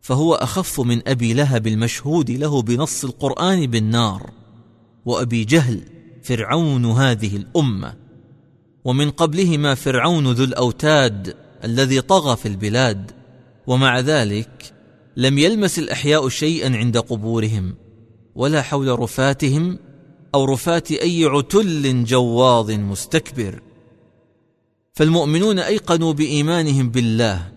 فهو 0.00 0.34
أخف 0.34 0.80
من 0.80 1.08
أبي 1.08 1.34
لهب 1.34 1.66
المشهود 1.66 2.30
له 2.30 2.62
بنص 2.62 3.04
القرآن 3.04 3.66
بالنار 3.66 4.30
وأبي 5.04 5.44
جهل 5.44 5.80
فرعون 6.22 6.84
هذه 6.84 7.36
الأمة 7.36 7.94
ومن 8.84 9.10
قبلهما 9.10 9.74
فرعون 9.74 10.32
ذو 10.32 10.44
الأوتاد 10.44 11.36
الذي 11.64 12.00
طغى 12.00 12.36
في 12.36 12.48
البلاد 12.48 13.10
ومع 13.66 14.00
ذلك 14.00 14.72
لم 15.16 15.38
يلمس 15.38 15.78
الأحياء 15.78 16.28
شيئا 16.28 16.76
عند 16.76 16.98
قبورهم 16.98 17.74
ولا 18.34 18.62
حول 18.62 18.98
رفاتهم 18.98 19.78
أو 20.34 20.44
رفات 20.44 20.92
أي 20.92 21.24
عتل 21.24 22.04
جواظ 22.04 22.70
مستكبر. 22.70 23.62
فالمؤمنون 25.00 25.58
أيقنوا 25.58 26.12
بإيمانهم 26.12 26.90
بالله 26.90 27.52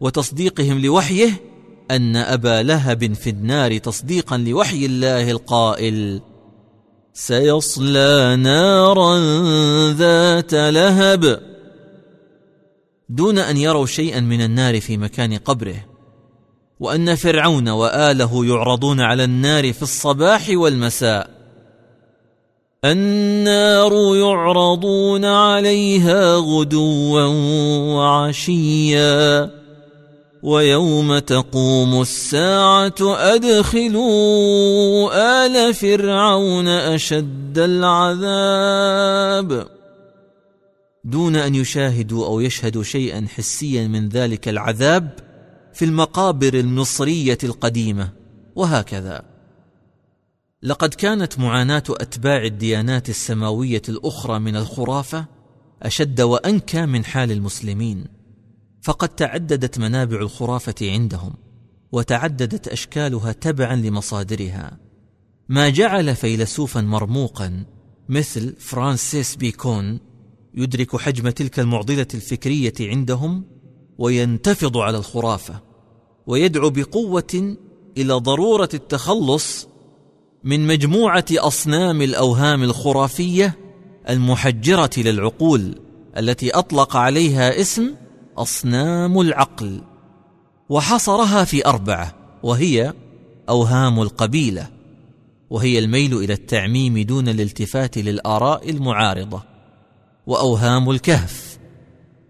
وتصديقهم 0.00 0.78
لوحيه 0.78 1.30
أن 1.90 2.16
أبا 2.16 2.62
لهب 2.62 3.12
في 3.12 3.30
النار 3.30 3.78
تصديقا 3.78 4.38
لوحي 4.38 4.86
الله 4.86 5.30
القائل 5.30 6.20
سيصلى 7.12 8.36
نارا 8.36 9.18
ذات 9.92 10.54
لهب. 10.54 11.40
دون 13.08 13.38
أن 13.38 13.56
يروا 13.56 13.86
شيئا 13.86 14.20
من 14.20 14.40
النار 14.40 14.80
في 14.80 14.96
مكان 14.96 15.34
قبره 15.34 15.86
وأن 16.80 17.14
فرعون 17.14 17.68
وآله 17.68 18.46
يعرضون 18.46 19.00
على 19.00 19.24
النار 19.24 19.72
في 19.72 19.82
الصباح 19.82 20.48
والمساء. 20.50 21.37
النار 22.84 24.16
يعرضون 24.16 25.24
عليها 25.24 26.36
غدوا 26.36 27.22
وعشيا 27.94 29.50
ويوم 30.42 31.18
تقوم 31.18 32.00
الساعة 32.00 32.94
أدخلوا 33.00 34.06
آل 35.46 35.74
فرعون 35.74 36.68
أشد 36.68 37.58
العذاب. 37.58 39.66
دون 41.04 41.36
أن 41.36 41.54
يشاهدوا 41.54 42.26
أو 42.26 42.40
يشهدوا 42.40 42.82
شيئا 42.82 43.26
حسيا 43.36 43.88
من 43.88 44.08
ذلك 44.08 44.48
العذاب 44.48 45.10
في 45.74 45.84
المقابر 45.84 46.54
المصرية 46.54 47.38
القديمة. 47.44 48.08
وهكذا. 48.56 49.27
لقد 50.62 50.94
كانت 50.94 51.38
معاناة 51.38 51.82
أتباع 51.90 52.44
الديانات 52.44 53.08
السماوية 53.08 53.82
الأخرى 53.88 54.38
من 54.38 54.56
الخرافة 54.56 55.26
أشد 55.82 56.20
وأنكى 56.20 56.86
من 56.86 57.04
حال 57.04 57.32
المسلمين 57.32 58.04
فقد 58.82 59.08
تعددت 59.08 59.78
منابع 59.78 60.20
الخرافة 60.20 60.74
عندهم 60.82 61.34
وتعددت 61.92 62.68
أشكالها 62.68 63.32
تبعا 63.32 63.76
لمصادرها. 63.76 64.78
ما 65.48 65.68
جعل 65.68 66.16
فيلسوفا 66.16 66.80
مرموقا 66.80 67.64
مثل 68.08 68.56
فرانسيس 68.58 69.36
بيكون 69.36 70.00
يدرك 70.54 70.96
حجم 70.96 71.28
تلك 71.28 71.60
المعضلة 71.60 72.06
الفكرية 72.14 72.74
عندهم 72.80 73.44
وينتفض 73.98 74.76
على 74.76 74.98
الخرافة 74.98 75.60
ويدعو 76.26 76.70
بقوة 76.70 77.56
إلى 77.96 78.14
ضرورة 78.14 78.68
التخلص 78.74 79.67
من 80.48 80.66
مجموعة 80.66 81.24
أصنام 81.32 82.02
الأوهام 82.02 82.62
الخرافية 82.62 83.58
المحجرة 84.08 84.90
للعقول 84.96 85.80
التي 86.18 86.50
أطلق 86.50 86.96
عليها 86.96 87.60
اسم 87.60 87.94
أصنام 88.38 89.20
العقل. 89.20 89.82
وحصرها 90.68 91.44
في 91.44 91.66
أربعة 91.66 92.14
وهي 92.42 92.94
أوهام 93.48 94.02
القبيلة 94.02 94.68
وهي 95.50 95.78
الميل 95.78 96.16
إلى 96.16 96.32
التعميم 96.32 96.98
دون 96.98 97.28
الالتفات 97.28 97.98
للآراء 97.98 98.70
المعارضة. 98.70 99.42
وأوهام 100.26 100.90
الكهف 100.90 101.58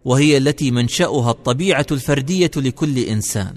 وهي 0.05 0.37
التي 0.37 0.71
منشأها 0.71 1.31
الطبيعة 1.31 1.87
الفردية 1.91 2.51
لكل 2.57 2.99
إنسان. 2.99 3.55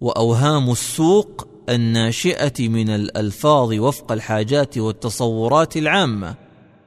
وأوهام 0.00 0.70
السوق 0.70 1.53
الناشئة 1.68 2.68
من 2.68 2.88
الألفاظ 2.88 3.72
وفق 3.72 4.12
الحاجات 4.12 4.78
والتصورات 4.78 5.76
العامة 5.76 6.34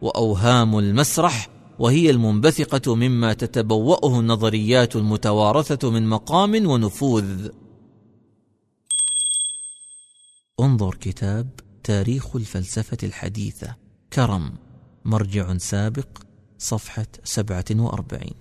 وأوهام 0.02 0.80
المسرح 0.80 1.50
وهي 1.80 2.10
المنبثقة 2.10 2.96
مما 2.96 3.34
تتبوأه 3.34 4.20
النظريات 4.20 4.96
المتوارثة 4.96 5.92
من 5.92 6.10
مقام 6.10 6.68
ونفوذ. 6.70 7.50
انظر 10.60 10.96
كتاب 10.96 11.50
تاريخ 11.84 12.36
الفلسفة 12.36 12.98
الحديثة 13.04 13.76
كرم 14.14 14.54
مرجع 15.06 15.58
سابق 15.58 16.08
صفحة 16.58 17.08
سبعة 17.24 17.66
وأربعين. 17.72 18.36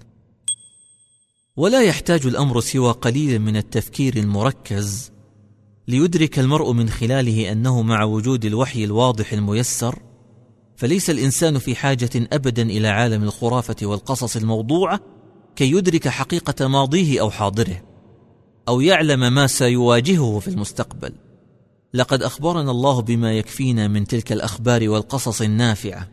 ولا 1.57 1.83
يحتاج 1.83 2.27
الأمر 2.27 2.61
سوى 2.61 2.92
قليل 2.92 3.38
من 3.38 3.57
التفكير 3.57 4.16
المركز 4.16 5.15
ليدرك 5.88 6.38
المرء 6.38 6.72
من 6.72 6.88
خلاله 6.88 7.53
أنه 7.53 7.83
مع 7.83 8.05
وجود 8.05 8.44
الوحي 8.44 8.85
الواضح 8.85 9.33
الميسر 9.33 9.99
فليس 10.77 11.11
الإنسان 11.11 11.59
في 11.59 11.75
حاجة 11.75 12.11
ابدا 12.14 12.62
إلى 12.62 12.88
عالم 12.88 13.22
الخرافة 13.22 13.77
والقصص 13.83 14.37
الموضوعة 14.37 15.01
كي 15.57 15.70
يدرك 15.70 16.09
حقيقة 16.09 16.68
ماضيه 16.68 17.20
أو 17.20 17.31
حاضره 17.31 17.83
أو 18.68 18.81
يعلم 18.81 19.35
ما 19.35 19.46
سيواجهه 19.46 20.38
في 20.38 20.49
المستقبل. 20.49 21.12
لقد 21.94 22.22
أخبرنا 22.22 22.70
الله 22.70 23.03
بما 23.03 23.33
يكفينا 23.33 23.88
من 23.88 24.07
تلك 24.07 24.33
الأخبار 24.33 24.88
والقصص 24.88 25.42
النافعة. 25.42 26.09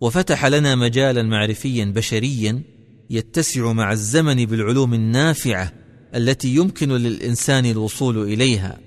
وفتح 0.00 0.46
لنا 0.46 0.74
مجالا 0.74 1.22
معرفيا 1.22 1.84
بشريا 1.84 2.62
يتسع 3.10 3.72
مع 3.72 3.92
الزمن 3.92 4.44
بالعلوم 4.46 4.94
النافعة 4.94 5.72
التي 6.14 6.54
يمكن 6.54 6.92
للإنسان 6.92 7.66
الوصول 7.66 8.18
إليها. 8.32 8.78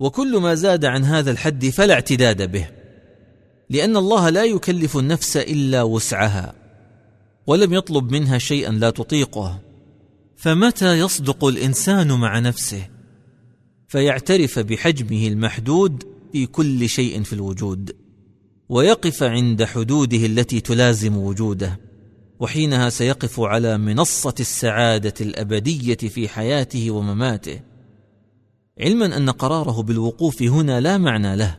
وكل 0.00 0.36
ما 0.36 0.54
زاد 0.54 0.84
عن 0.84 1.04
هذا 1.04 1.30
الحد 1.30 1.66
فلا 1.68 1.94
اعتداد 1.94 2.52
به 2.52 2.68
لأن 3.70 3.96
الله 3.96 4.30
لا 4.30 4.44
يكلف 4.44 4.96
النفس 4.96 5.36
إلا 5.36 5.82
وسعها 5.82 6.54
ولم 7.46 7.72
يطلب 7.72 8.12
منها 8.12 8.38
شيئا 8.38 8.72
لا 8.72 8.90
تطيقه. 8.90 9.60
فمتى 10.36 10.98
يصدق 10.98 11.44
الإنسان 11.44 12.12
مع 12.12 12.38
نفسه؟ 12.38 12.88
فيعترف 13.88 14.58
بحجمه 14.58 15.26
المحدود 15.26 16.04
في 16.32 16.46
كل 16.46 16.88
شيء 16.88 17.22
في 17.22 17.32
الوجود 17.32 17.96
ويقف 18.68 19.22
عند 19.22 19.64
حدوده 19.64 20.26
التي 20.26 20.60
تلازم 20.60 21.16
وجوده. 21.16 21.80
وحينها 22.44 22.88
سيقف 22.90 23.40
على 23.40 23.78
منصة 23.78 24.34
السعادة 24.40 25.14
الأبدية 25.20 25.94
في 25.96 26.28
حياته 26.28 26.90
ومماته. 26.90 27.60
علما 28.80 29.16
أن 29.16 29.30
قراره 29.30 29.82
بالوقوف 29.82 30.42
هنا 30.42 30.80
لا 30.80 30.98
معنى 30.98 31.36
له 31.36 31.58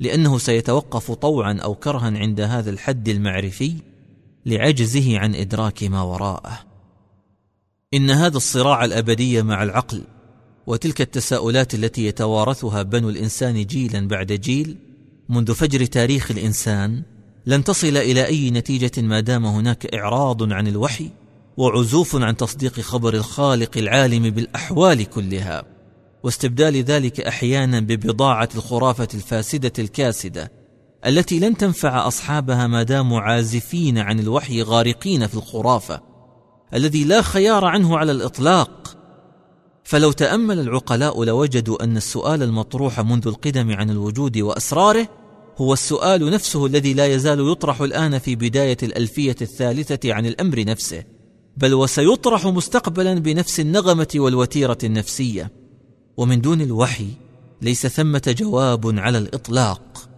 لأنه 0.00 0.38
سيتوقف 0.38 1.10
طوعا 1.10 1.58
أو 1.58 1.74
كرها 1.74 2.18
عند 2.18 2.40
هذا 2.40 2.70
الحد 2.70 3.08
المعرفي 3.08 3.74
لعجزه 4.46 5.18
عن 5.18 5.34
إدراك 5.34 5.82
ما 5.82 6.02
وراءه. 6.02 6.58
إن 7.94 8.10
هذا 8.10 8.36
الصراع 8.36 8.84
الأبدي 8.84 9.42
مع 9.42 9.62
العقل 9.62 10.02
وتلك 10.66 11.00
التساؤلات 11.00 11.74
التي 11.74 12.06
يتوارثها 12.06 12.82
بنو 12.82 13.08
الإنسان 13.10 13.64
جيلا 13.64 14.08
بعد 14.08 14.32
جيل 14.32 14.76
منذ 15.28 15.54
فجر 15.54 15.84
تاريخ 15.84 16.30
الإنسان 16.30 17.02
لن 17.46 17.64
تصل 17.64 17.96
إلى 17.96 18.26
أي 18.26 18.50
نتيجة 18.50 19.02
ما 19.02 19.20
دام 19.20 19.46
هناك 19.46 19.94
إعراض 19.94 20.52
عن 20.52 20.68
الوحي 20.68 21.10
وعزوف 21.56 22.16
عن 22.16 22.36
تصديق 22.36 22.80
خبر 22.80 23.14
الخالق 23.14 23.78
العالم 23.78 24.30
بالأحوال 24.30 25.04
كلها. 25.04 25.62
واستبدال 26.22 26.76
ذلك 26.76 27.20
أحيانا 27.20 27.80
ببضاعة 27.80 28.48
الخرافة 28.54 29.08
الفاسدة 29.14 29.72
الكاسدة 29.78 30.52
التي 31.06 31.38
لن 31.38 31.56
تنفع 31.56 32.06
أصحابها 32.06 32.66
ما 32.66 32.82
داموا 32.82 33.20
عازفين 33.20 33.98
عن 33.98 34.20
الوحي 34.20 34.62
غارقين 34.62 35.26
في 35.26 35.34
الخرافة 35.34 36.00
الذي 36.74 37.04
لا 37.04 37.22
خيار 37.22 37.64
عنه 37.64 37.98
على 37.98 38.12
الإطلاق. 38.12 38.96
فلو 39.84 40.12
تأمل 40.12 40.58
العقلاء 40.60 41.24
لوجدوا 41.24 41.84
أن 41.84 41.96
السؤال 41.96 42.42
المطروح 42.42 43.00
منذ 43.00 43.28
القدم 43.28 43.72
عن 43.72 43.90
الوجود 43.90 44.38
وأسراره 44.38 45.08
هو 45.58 45.72
السؤال 45.72 46.30
نفسه 46.30 46.66
الذي 46.66 46.94
لا 46.94 47.06
يزال 47.06 47.52
يطرح 47.52 47.80
الآن 47.80 48.18
في 48.18 48.36
بداية 48.36 48.76
الألفية 48.82 49.36
الثالثة 49.42 50.12
عن 50.12 50.26
الأمر 50.26 50.64
نفسه 50.64 51.04
بل 51.56 51.74
وسيطرح 51.74 52.46
مستقبلا 52.46 53.14
بنفس 53.14 53.60
النغمة 53.60 54.08
والوتيرة 54.16 54.78
النفسية. 54.84 55.50
ومن 56.16 56.40
دون 56.40 56.60
الوحي 56.60 57.08
ليس 57.62 57.86
ثمة 57.86 58.34
جواب 58.38 58.98
على 58.98 59.18
الإطلاق. 59.18 60.08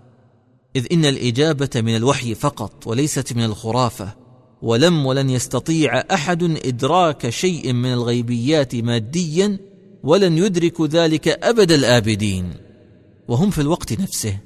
إذ 0.77 0.87
إن 0.93 1.05
الإجابة 1.05 1.71
من 1.77 1.97
الوحي 1.97 2.35
فقط 2.35 2.87
وليست 2.87 3.33
من 3.33 3.45
الخرافة 3.45 4.15
ولم 4.63 5.07
ولن 5.07 5.31
يستطيع 5.31 5.99
أحد 5.99 6.43
إدراك 6.43 7.31
شيء 7.31 7.73
من 7.73 7.93
الغيبيات 7.93 8.75
ماديا 8.75 9.59
ولن 10.05 10.39
يدرك 10.39 10.81
ذلك 10.81 11.29
أبد 11.29 11.73
الآبدين. 11.73 12.53
وهم 13.29 13.51
في 13.51 13.61
الوقت 13.61 14.01
نفسه. 14.01 14.39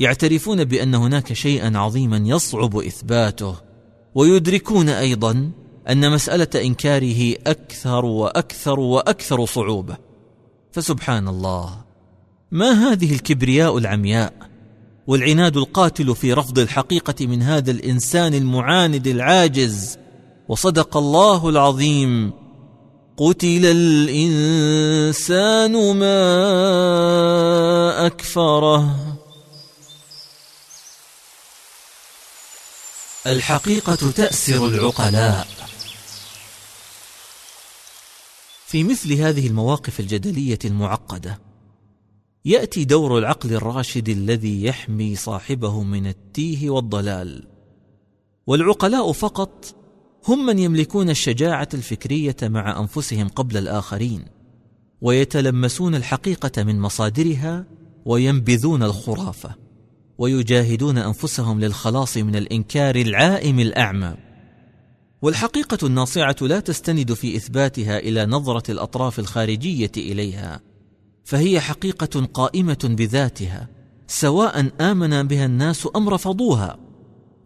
يعترفون 0.00 0.64
بأن 0.64 0.94
هناك 0.94 1.32
شيئا 1.32 1.78
عظيما 1.78 2.16
يصعب 2.16 2.76
إثباته 2.76 3.56
ويدركون 4.14 4.88
أيضا 4.88 5.50
أن 5.88 6.12
مسألة 6.12 6.48
إنكاره 6.54 7.34
أكثر 7.46 8.04
وأكثر 8.04 8.80
وأكثر 8.80 9.46
صعوبة. 9.46 9.96
فسبحان 10.72 11.28
الله 11.28 11.80
ما 12.50 12.70
هذه 12.70 13.14
الكبرياء 13.14 13.78
العمياء؟ 13.78 14.32
والعناد 15.06 15.56
القاتل 15.56 16.14
في 16.14 16.32
رفض 16.32 16.58
الحقيقة 16.58 17.26
من 17.26 17.42
هذا 17.42 17.70
الإنسان 17.70 18.34
المعاند 18.34 19.06
العاجز. 19.06 19.98
وصدق 20.48 20.96
الله 20.96 21.48
العظيم 21.48 22.32
قتل 23.16 23.66
الإنسان 23.66 25.72
ما 25.96 28.06
أكفره. 28.06 29.09
الحقيقة 33.26 34.10
تأسر 34.10 34.68
العقلاء. 34.68 35.46
في 38.66 38.84
مثل 38.84 39.12
هذه 39.12 39.46
المواقف 39.46 40.00
الجدلية 40.00 40.58
المعقدة 40.64 41.38
يأتي 42.44 42.84
دور 42.84 43.18
العقل 43.18 43.52
الراشد 43.52 44.08
الذي 44.08 44.64
يحمي 44.64 45.16
صاحبه 45.16 45.82
من 45.82 46.06
التيه 46.06 46.70
والضلال. 46.70 47.46
والعقلاء 48.46 49.12
فقط 49.12 49.74
هم 50.28 50.46
من 50.46 50.58
يملكون 50.58 51.10
الشجاعة 51.10 51.68
الفكرية 51.74 52.36
مع 52.42 52.80
أنفسهم 52.80 53.28
قبل 53.28 53.56
الآخرين 53.56 54.24
ويتلمسون 55.00 55.94
الحقيقة 55.94 56.62
من 56.62 56.80
مصادرها 56.80 57.64
وينبذون 58.04 58.82
الخرافة. 58.82 59.69
ويجاهدون 60.20 60.98
أنفسهم 60.98 61.60
للخلاص 61.60 62.16
من 62.16 62.36
الإنكار 62.36 62.96
العائم 62.96 63.60
الأعمى. 63.60 64.14
والحقيقة 65.22 65.86
الناصعة 65.86 66.36
لا 66.40 66.60
تستند 66.60 67.12
في 67.12 67.36
إثباتها 67.36 67.98
إلى 67.98 68.26
نظرة 68.26 68.70
الأطراف 68.70 69.18
الخارجية 69.18 69.90
إليها 69.96 70.60
فهي 71.24 71.60
حقيقة 71.60 72.26
قائمة 72.34 72.78
بذاتها 72.98 73.68
سواء 74.06 74.70
آمن 74.80 75.22
بها 75.22 75.46
الناس 75.46 75.88
أم 75.96 76.08
رفضوها. 76.08 76.78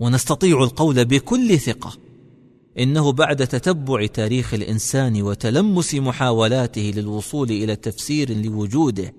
ونستطيع 0.00 0.62
القول 0.62 1.04
بكل 1.04 1.58
ثقة 1.58 1.92
إنه 2.78 3.12
بعد 3.12 3.46
تتبع 3.46 4.06
تاريخ 4.06 4.54
الإنسان 4.54 5.22
وتلمس 5.22 5.94
محاولاته 5.94 6.92
للوصول 6.96 7.50
إلى 7.50 7.76
تفسير 7.76 8.36
لوجوده 8.36 9.14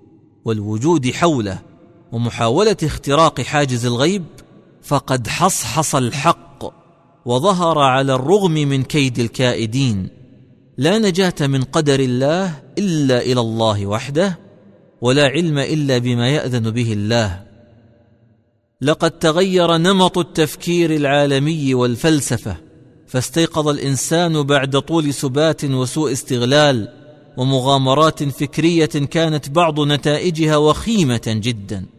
والوجود 0.46 1.12
حوله. 1.12 1.75
ومحاولة 2.15 2.78
اختراق 2.84 3.41
حاجز 3.41 3.86
الغيب 3.86 4.23
فقد 4.84 5.28
حصحص 5.28 5.95
الحق 5.95 6.63
وظهر 7.25 7.80
على 7.80 8.15
الرغم 8.15 8.51
من 8.51 8.84
كيد 8.84 9.19
الكائدين. 9.19 10.10
لا 10.78 10.99
نجاة 10.99 11.36
من 11.41 11.63
قدر 11.63 11.99
الله 11.99 12.54
إلا 12.78 13.21
إلى 13.21 13.39
الله 13.41 13.86
وحده 13.86 14.39
ولا 15.01 15.28
علم 15.28 15.58
إلا 15.58 15.97
بما 15.97 16.30
يأذن 16.30 16.71
به 16.71 16.93
الله. 16.93 17.43
لقد 18.82 19.12
تغير 19.12 19.78
نمط 19.78 20.17
التفكير 20.17 20.95
العالمي 20.95 21.73
والفلسفة 21.73 22.58
فاستيقظ 23.08 23.67
الإنسان 23.67 24.43
بعد 24.43 24.80
طول 24.80 25.13
سبات 25.13 25.65
وسوء 25.65 26.12
استغلال 26.12 26.89
ومغامرات 27.38 28.23
فكرية 28.23 28.86
كانت 28.86 29.49
بعض 29.49 29.80
نتائجها 29.80 30.58
وخيمة 30.58 31.21
جدا. 31.28 31.94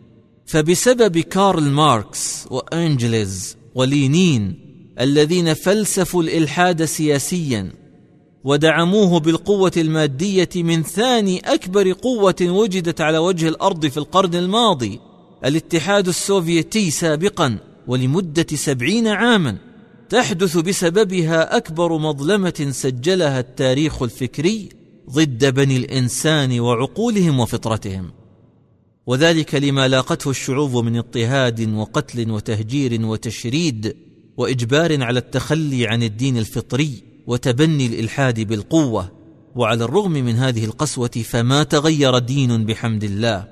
فبسبب 0.46 1.18
كارل 1.18 1.62
ماركس 1.62 2.46
وأنجلز 2.50 3.56
ولينين 3.74 4.54
الذين 5.00 5.54
فلسفوا 5.54 6.22
الإلحاد 6.22 6.85
سياسيا 6.85 7.72
ودعموه 8.44 9.20
بالقوة 9.20 9.72
المادية 9.76 10.48
من 10.56 10.82
ثاني 10.82 11.38
أكبر 11.38 11.92
قوة 11.92 12.35
وجدت 12.42 13.00
على 13.00 13.18
وجه 13.18 13.48
الأرض 13.48 13.87
في 13.87 13.96
القرن 13.96 14.35
الماضي 14.35 15.00
الاتحاد 15.44 16.09
السوفيتي 16.09 16.90
سابقا 16.90 17.59
ولمدة 17.87 18.46
سبعين 18.54 19.06
عاما 19.06 19.56
تحدث 20.09 20.56
بسببها 20.56 21.56
أكبر 21.56 21.98
مظلمة 21.98 22.68
سجلها 22.70 23.40
التاريخ 23.40 24.02
الفكري 24.02 24.68
ضد 25.11 25.54
بني 25.54 25.76
الإنسان 25.76 26.61
وعقولهم 26.61 27.40
وفطرتهم. 27.40 28.11
وذلك 29.07 29.55
لما 29.55 29.88
لاقته 29.88 30.31
الشعوب 30.31 30.77
من 30.77 30.97
اضطهاد 30.97 31.75
وقتل 31.75 32.31
وتهجير 32.31 33.07
وتشريد 33.07 33.97
وإجبار 34.37 35.03
على 35.03 35.19
التخلي 35.19 35.87
عن 35.87 36.03
الدين 36.03 36.38
الفطري 36.38 37.03
وتبني 37.27 37.87
الإلحاد 37.87 38.40
بالقوة 38.40 39.12
وعلى 39.57 39.85
الرغم 39.85 40.12
من 40.12 40.35
هذه 40.35 40.64
القسوة 40.64 41.09
فما 41.09 41.62
تغير 41.62 42.19
دين 42.19 42.64
بحمد 42.64 43.05
الله. 43.05 43.49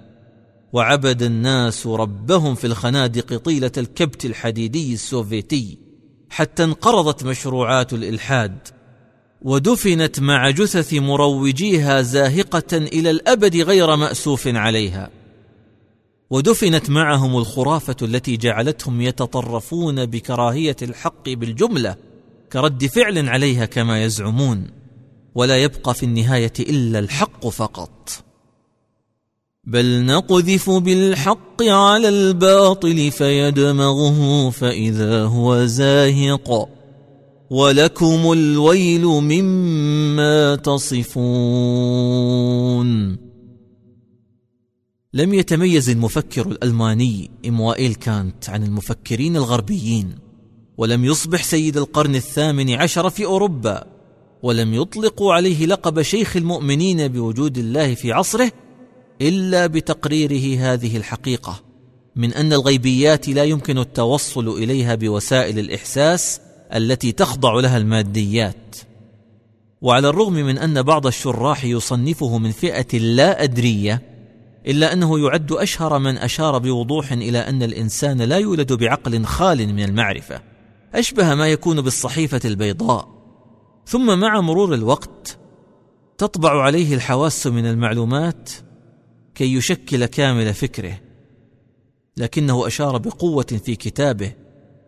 وعبد 0.72 1.22
الناس 1.22 1.86
ربهم 1.86 2.54
في 2.54 2.66
الخنادق 2.66 3.36
طيلة 3.36 3.72
الكبت 3.78 4.24
الحديدي 4.24 4.94
السوفيتي 4.94 5.78
حتى 6.30 6.64
انقرضت 6.64 7.24
مشروعات 7.24 7.92
الإلحاد. 7.92 8.58
ودفنت 9.42 10.20
مع 10.20 10.50
جثث 10.50 10.94
مروجيها 10.94 12.02
زاهقة 12.02 12.76
إلى 12.76 13.10
الأبد 13.10 13.56
غير 13.56 13.96
مأسوف 13.96 14.48
عليها. 14.48 15.10
ودفنت 16.34 16.90
معهم 16.90 17.36
الخرافة 17.38 17.96
التي 18.02 18.36
جعلتهم 18.36 19.00
يتطرفون 19.00 20.06
بكراهية 20.06 20.76
الحق 20.82 21.28
بالجملة 21.28 21.96
كرد 22.52 22.86
فعل 22.86 23.28
عليها 23.28 23.64
كما 23.64 24.04
يزعمون 24.04 24.66
ولا 25.34 25.62
يبقى 25.62 25.94
في 25.94 26.02
النهاية 26.02 26.52
إلا 26.60 26.98
الحق 26.98 27.48
فقط. 27.48 28.10
بل 29.64 30.04
نقذف 30.04 30.70
بالحق 30.70 31.62
على 31.62 32.08
الباطل 32.08 33.10
فيدمغه 33.10 34.50
فإذا 34.50 35.24
هو 35.24 35.64
زاهق 35.64 36.68
ولكم 37.50 38.32
الويل 38.32 39.04
مما 39.04 40.56
تصفون. 40.56 41.24
لم 45.14 45.34
يتميز 45.34 45.90
المفكر 45.90 46.46
الألماني 46.46 47.30
إموائيل 47.48 47.94
كانت 47.94 48.50
عن 48.50 48.62
المفكرين 48.64 49.36
الغربيين 49.36 50.14
ولم 50.78 51.04
يصبح 51.04 51.42
سيد 51.42 51.76
القرن 51.76 52.14
الثامن 52.14 52.70
عشر 52.70 53.10
في 53.10 53.24
أوروبا 53.24 53.84
ولم 54.42 54.74
يطلقوا 54.74 55.34
عليه 55.34 55.66
لقب 55.66 56.02
شيخ 56.02 56.36
المؤمنين 56.36 57.08
بوجود 57.08 57.58
الله 57.58 57.94
في 57.94 58.12
عصره 58.12 58.52
إلا 59.20 59.66
بتقريره 59.66 60.60
هذه 60.60 60.96
الحقيقة 60.96 61.62
من 62.16 62.32
أن 62.32 62.52
الغيبيات 62.52 63.28
لا 63.28 63.44
يمكن 63.44 63.78
التوصل 63.78 64.48
إليها 64.48 64.94
بوسائل 64.94 65.58
الإحساس 65.58 66.40
التي 66.74 67.12
تخضع 67.12 67.60
لها 67.60 67.76
الماديات. 67.76 68.76
وعلى 69.80 70.08
الرغم 70.08 70.32
من 70.32 70.58
أن 70.58 70.82
بعض 70.82 71.06
الشراح 71.06 71.64
يصنفه 71.64 72.38
من 72.38 72.50
فئة 72.50 72.98
لا 72.98 73.42
أدرية 73.42 74.13
إلا 74.66 74.92
أنه 74.92 75.18
يعد 75.18 75.52
أشهر 75.52 75.98
من 75.98 76.18
أشار 76.18 76.58
بوضوح 76.58 77.12
إلى 77.12 77.38
أن 77.38 77.62
الإنسان 77.62 78.22
لا 78.22 78.38
يولد 78.38 78.72
بعقل 78.72 79.24
خال 79.24 79.74
من 79.74 79.84
المعرفة 79.84 80.42
أشبه 80.94 81.34
ما 81.34 81.48
يكون 81.48 81.80
بالصحيفة 81.80 82.40
البيضاء. 82.44 83.14
ثم 83.86 84.18
مع 84.18 84.40
مرور 84.40 84.74
الوقت 84.74 85.38
تطبع 86.18 86.62
عليه 86.62 86.94
الحواس 86.94 87.46
من 87.46 87.66
المعلومات 87.66 88.50
كي 89.34 89.54
يشكل 89.54 90.06
كامل 90.06 90.54
فكره 90.54 91.00
لكنه 92.16 92.66
أشار 92.66 92.98
بقوة 92.98 93.60
في 93.64 93.76
كتابه 93.76 94.32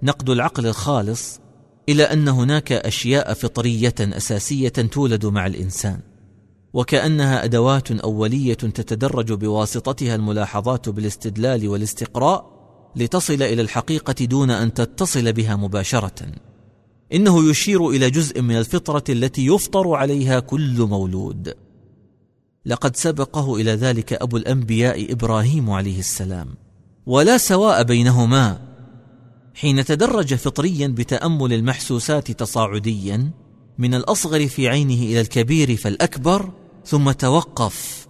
نقد 0.02 0.30
العقل 0.30 0.66
الخالص 0.66 1.40
إلى 1.88 2.02
أن 2.02 2.28
هناك 2.28 2.72
أشياء 2.72 3.34
فطرية 3.34 3.94
أساسية 4.00 4.68
تولد 4.68 5.26
مع 5.26 5.46
الإنسان. 5.46 6.00
وكأنها 6.76 7.44
أدوات 7.44 7.90
أولية 7.90 8.54
تتدرج 8.54 9.32
بواسطتها 9.32 10.14
الملاحظات 10.14 10.88
بالاستدلال 10.88 11.68
والاستقراء 11.68 12.56
لتصل 12.96 13.42
إلى 13.42 13.62
الحقيقة 13.62 14.24
دون 14.24 14.50
أن 14.50 14.74
تتصل 14.74 15.32
بها 15.32 15.56
مباشرة. 15.56 16.32
إنه 17.12 17.50
يشير 17.50 17.88
إلى 17.88 18.10
جزء 18.10 18.42
من 18.42 18.56
الفطرة 18.56 19.04
التي 19.08 19.46
يفطر 19.46 19.94
عليها 19.94 20.40
كل 20.40 20.80
مولود. 20.80 21.54
لقد 22.66 22.96
سبقه 22.96 23.56
إلى 23.56 23.70
ذلك 23.70 24.12
أبو 24.12 24.36
الأنبياء 24.36 25.12
إبراهيم 25.12 25.70
عليه 25.70 25.98
السلام. 25.98 26.54
ولا 27.06 27.38
سواء 27.38 27.82
بينهما. 27.82 28.58
حين 29.54 29.84
تدرج 29.84 30.34
فطريا 30.34 30.88
بتأمل 30.88 31.52
المحسوسات 31.52 32.30
تصاعديا 32.30 33.30
من 33.78 33.94
الأصغر 33.94 34.48
في 34.48 34.68
عينه 34.68 35.02
إلى 35.02 35.20
الكبير 35.20 35.76
فالأكبر 35.76 36.50
ثم 36.86 37.10
توقف 37.10 38.08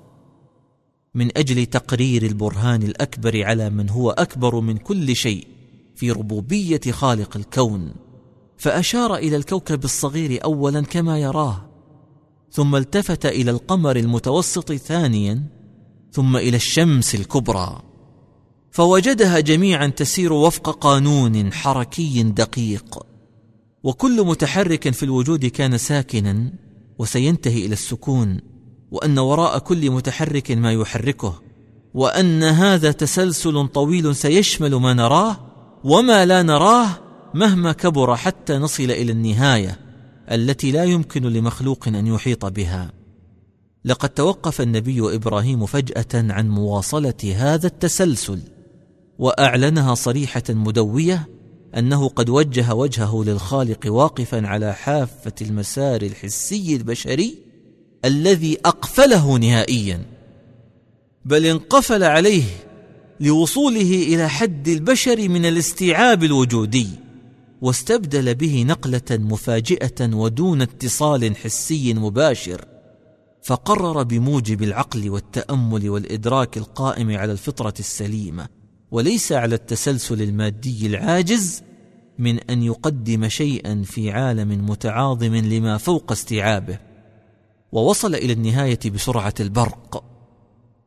من 1.15 1.39
أجل 1.39 1.67
تقرير 1.67 2.23
البرهان 2.23 2.83
الأكبر 2.83 3.45
على 3.45 3.71
من 3.71 3.91
هو 3.91 4.11
أكبر 4.11 4.61
من 4.61 4.77
كل 4.77 5.17
شيء 5.17 5.47
في 5.95 6.11
ربوبية 6.11 6.81
خالق 6.91 7.37
الكون. 7.37 7.95
فأشار 8.59 9.17
إلى 9.17 9.37
الكوكب 9.37 9.85
الصغير 9.85 10.45
اولا 10.45 10.81
كما 10.81 11.19
يراه 11.19 11.69
ثم 12.51 12.77
التفت 12.77 13.27
إلى 13.27 13.51
القمر 13.51 13.97
المتوسط 13.97 14.73
ثانيا 14.73 15.43
ثم 16.13 16.37
إلى 16.37 16.57
الشمس 16.57 17.15
الكبرى. 17.15 17.83
فوجدها 18.71 19.41
جميعا 19.41 19.87
تسير 19.87 20.33
وفق 20.33 20.71
قانون 20.71 21.53
حركي 21.53 22.23
دقيق 22.23 23.07
وكل 23.83 24.27
متحرك 24.27 24.91
في 24.91 25.03
الوجود 25.03 25.47
كان 25.47 25.79
ساكنا 25.79 26.53
وسينتهي 26.99 27.67
إلى 27.67 27.73
السكون. 27.73 28.56
وأن 28.91 29.19
وراء 29.19 29.59
كل 29.59 29.91
متحرك 29.91 30.51
ما 30.51 30.73
يحركه 30.73 31.43
وأن 31.95 32.43
هذا 32.43 32.93
تسلسل 32.93 33.69
طويل 33.69 34.17
سيشمل 34.17 34.75
ما 34.75 34.95
نراه 34.95 35.37
وما 35.85 36.27
لا 36.27 36.43
نراه 36.43 36.89
مهما 37.35 37.73
كبر 37.73 38.17
حتى 38.17 38.59
نصل 38.59 38.91
إلى 38.91 39.13
النهاية 39.13 39.81
التي 40.31 40.73
لا 40.73 40.85
يمكن 40.85 41.23
لمخلوق 41.23 41.89
أن 41.89 42.07
يحيط 42.07 42.47
بها. 42.47 42.93
لقد 43.85 44.09
توقف 44.09 44.61
النبي 44.61 45.15
إبراهيم 45.15 45.67
فجأة 45.67 46.33
عن 46.33 46.49
مواصلة 46.49 47.35
هذا 47.37 47.67
التسلسل 47.67 48.41
وأعلنها 49.19 49.95
صريحة 49.95 50.43
مدوية 50.49 51.29
أنه 51.77 52.09
قد 52.09 52.31
وجه 52.31 52.75
وجهه 52.75 53.25
للخالق 53.25 53.81
واقفا 53.87 54.47
على 54.47 54.75
حافة 54.75 55.33
المسار 55.43 56.03
الحسي 56.03 56.77
البشري 56.77 57.46
الذي 58.05 58.59
أقفله 58.65 59.39
نهائيا 59.39 60.03
بل 61.25 61.47
انقفل 61.47 62.03
عليه 62.03 62.45
لوصوله 63.21 64.05
إلى 64.07 64.29
حد 64.29 64.69
البشر 64.69 65.29
من 65.29 65.47
الاستيعاب 65.47 66.25
الوجودي 66.25 66.89
واستبدل 67.63 68.35
به 68.35 68.65
نقلة 68.69 69.03
مفاجئة 69.11 70.15
ودون 70.15 70.63
اتصال 70.63 71.37
حسي 71.37 71.95
مباشر 71.95 72.65
فقرر 73.43 74.03
بموجب 74.03 74.63
العقل 74.63 75.11
والتأمل 75.11 75.91
والإدراك 75.91 76.57
القائم 76.57 77.17
على 77.17 77.33
الفطرة 77.33 77.75
السليمة 77.79 78.49
وليس 78.91 79.33
على 79.33 79.55
التسلسل 79.55 80.23
المادي 80.23 80.87
العاجز 80.87 81.63
من 82.19 82.41
أن 82.41 82.63
يقدم 82.63 83.29
شيئا 83.29 83.83
في 83.83 84.11
عالم 84.11 84.71
متعاظم 84.71 85.35
لما 85.35 85.79
فوق 85.79 86.13
استيعابه. 86.13 86.79
ووصل 87.73 88.15
إلى 88.15 88.33
النهاية 88.33 88.79
بسرعة 88.95 89.35
البرق. 89.41 90.05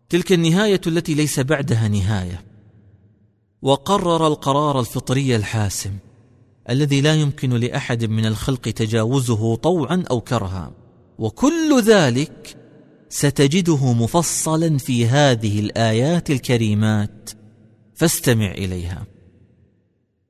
تلك 0.10 0.32
النهاية 0.32 0.82
التي 0.88 1.14
ليس 1.14 1.40
بعدها 1.40 1.88
نهاية. 1.88 2.46
وقرر 3.62 4.28
القرار 4.28 4.80
الفطري 4.80 5.36
الحاسم 5.36 5.92
الذي 6.70 7.02
لا 7.02 7.16
يمكن 7.16 7.50
لأحد 7.50 8.06
من 8.06 8.26
الخلق 8.26 8.62
تجاوزه 8.62 9.56
طوعا 9.56 10.04
أو 10.10 10.22
كرها. 10.22 10.72
وكل 11.20 11.82
ذلك 11.82 12.58
ستجده 13.10 13.94
مفصلا 13.94 14.78
في 14.78 15.08
هذه 15.08 15.60
الآيات 15.60 16.30
الكريمات. 16.30 17.30
فاستمع 17.96 18.52
إليها. 18.52 19.19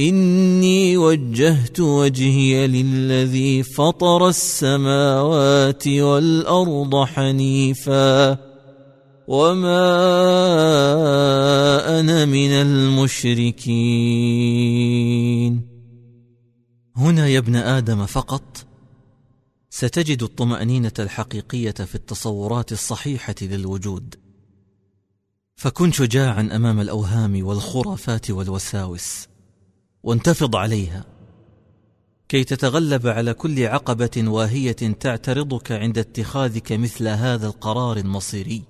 إني 0.00 0.96
وجهت 0.96 1.80
وجهي 1.80 2.66
للذي 2.66 3.62
فطر 3.62 4.28
السماوات 4.28 5.88
والأرض 5.88 7.04
حنيفا 7.04 8.38
وما 9.28 9.90
أنا 12.00 12.24
من 12.24 12.50
المشركين. 12.50 13.80
هنا 16.96 17.28
يا 17.28 17.38
ابن 17.38 17.56
آدم 17.56 18.06
فقط 18.06 18.66
ستجد 19.70 20.22
الطمأنينة 20.22 20.92
الحقيقية 20.98 21.70
في 21.70 21.94
التصورات 21.94 22.72
الصحيحة 22.72 23.34
للوجود. 23.42 24.14
فكن 25.56 25.92
شجاعا 25.92 26.48
أمام 26.56 26.80
الأوهام 26.80 27.46
والخرافات 27.46 28.30
والوساوس. 28.30 29.29
وانتفض 30.02 30.56
عليها. 30.56 31.04
كي 32.28 32.44
تتغلب 32.44 33.06
على 33.06 33.34
كل 33.34 33.66
عقبة 33.66 34.10
واهية 34.16 34.72
تعترضك 34.72 35.72
عند 35.72 35.98
اتخاذك 35.98 36.72
مثل 36.72 37.08
هذا 37.08 37.46
القرار 37.46 37.96
المصيري. 37.96 38.62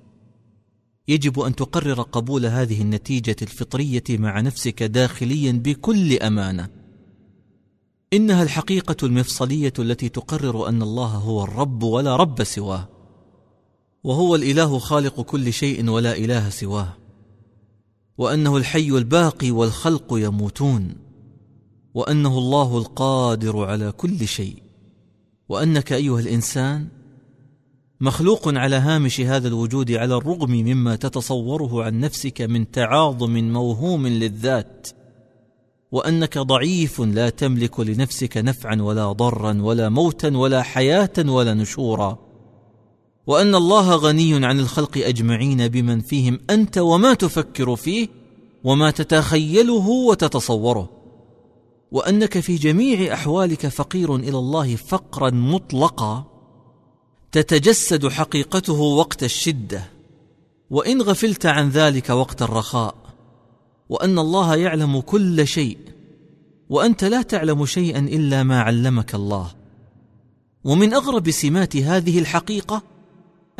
يجب 1.08 1.40
أن 1.40 1.54
تقرر 1.56 2.02
قبول 2.02 2.46
هذه 2.46 2.82
النتيجة 2.82 3.36
الفطرية 3.42 4.04
مع 4.10 4.40
نفسك 4.40 4.82
داخليا 4.82 5.52
بكل 5.52 6.18
أمانة. 6.18 6.68
إنها 8.12 8.42
الحقيقة 8.42 8.96
المفصلية 9.06 9.72
التي 9.78 10.08
تقرر 10.08 10.68
أن 10.68 10.82
الله 10.82 11.06
هو 11.06 11.44
الرب 11.44 11.82
ولا 11.82 12.16
رب 12.16 12.44
سواه. 12.44 12.88
وهو 14.04 14.34
الإله 14.34 14.78
خالق 14.78 15.20
كل 15.20 15.52
شيء 15.52 15.90
ولا 15.90 16.16
إله 16.16 16.48
سواه. 16.48 16.96
وأنه 18.18 18.56
الحي 18.56 18.90
الباقي 18.90 19.50
والخلق 19.50 20.06
يموتون. 20.12 21.09
وأنه 21.94 22.38
الله 22.38 22.78
القادر 22.78 23.64
على 23.64 23.92
كل 23.92 24.28
شيء. 24.28 24.62
وأنك 25.48 25.92
أيها 25.92 26.20
الإنسان 26.20 26.88
مخلوق 28.00 28.48
على 28.48 28.76
هامش 28.76 29.20
هذا 29.20 29.48
الوجود 29.48 29.92
على 29.92 30.16
الرغم 30.16 30.50
مما 30.50 30.96
تتصوره 30.96 31.84
عن 31.84 32.00
نفسك 32.00 32.40
من 32.40 32.70
تعاظم 32.70 33.52
موهوم 33.52 34.06
للذات. 34.06 34.88
وأنك 35.92 36.38
ضعيف 36.38 37.00
لا 37.00 37.30
تملك 37.30 37.80
لنفسك 37.80 38.36
نفعا 38.36 38.82
ولا 38.82 39.12
ضرا 39.12 39.62
ولا 39.62 39.88
موتا 39.88 40.36
ولا 40.36 40.62
حياة 40.62 41.12
ولا 41.18 41.54
نشورا. 41.54 42.18
وأن 43.26 43.54
الله 43.54 43.96
غني 43.96 44.46
عن 44.46 44.60
الخلق 44.60 44.98
أجمعين 44.98 45.68
بمن 45.68 46.00
فيهم 46.00 46.40
أنت 46.50 46.78
وما 46.78 47.14
تفكر 47.14 47.76
فيه 47.76 48.08
وما 48.64 48.90
تتخيله 48.90 49.88
وتتصوره. 49.88 50.99
وأنك 51.92 52.40
في 52.40 52.56
جميع 52.56 53.14
أحوالك 53.14 53.66
فقير 53.66 54.16
إلى 54.16 54.38
الله 54.38 54.76
فقرا 54.76 55.30
مطلقا 55.30 56.24
تتجسد 57.32 58.08
حقيقته 58.08 58.80
وقت 58.80 59.24
الشدة. 59.24 59.90
وإن 60.70 61.02
غفلت 61.02 61.46
عن 61.46 61.68
ذلك 61.68 62.10
وقت 62.10 62.42
الرخاء. 62.42 62.94
وأن 63.88 64.18
الله 64.18 64.56
يعلم 64.56 65.00
كل 65.00 65.46
شيء. 65.46 65.78
وأنت 66.68 67.04
لا 67.04 67.22
تعلم 67.22 67.66
شيئا 67.66 67.98
إلا 67.98 68.42
ما 68.42 68.60
علمك 68.60 69.14
الله. 69.14 69.50
ومن 70.64 70.94
أغرب 70.94 71.30
سمات 71.30 71.76
هذه 71.76 72.18
الحقيقة 72.18 72.82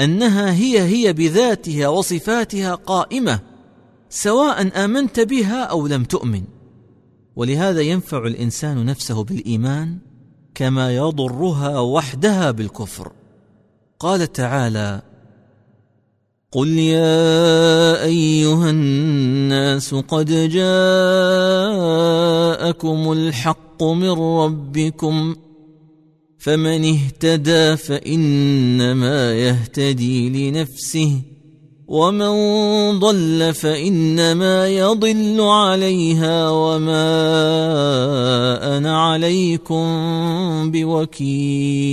أنها 0.00 0.52
هي 0.52 0.80
هي 0.80 1.12
بذاتها 1.12 1.88
وصفاتها 1.88 2.74
قائمة 2.74 3.40
سواء 4.10 4.84
آمنت 4.84 5.20
بها 5.20 5.64
أو 5.64 5.86
لم 5.86 6.04
تؤمن. 6.04 6.59
ولهذا 7.36 7.80
ينفع 7.80 8.26
الإنسان 8.26 8.86
نفسه 8.86 9.24
بالإيمان 9.24 9.98
كما 10.54 10.96
يضرها 10.96 11.80
وحدها 11.80 12.50
بالكفر. 12.50 13.12
قال 13.98 14.32
تعالى 14.32 15.02
قل 16.52 16.68
يا 16.68 18.04
أيها 18.04 18.70
الناس 18.70 19.94
قد 19.94 20.26
جاءكم 20.50 20.62
الحق 23.12 23.82
من 23.82 24.10
ربكم 24.10 25.36
فمن 26.38 26.84
اهتدى 26.84 27.76
فإنما 27.76 29.34
يهتدي 29.34 30.50
لنفسه 30.50 31.22
ومن 31.90 32.98
ضل 32.98 33.54
فانما 33.54 34.68
يضل 34.68 35.40
عليها 35.40 36.50
وما 36.50 37.06
أنا 38.76 39.02
عليكم 39.02 39.84
بوكيل. 40.70 41.90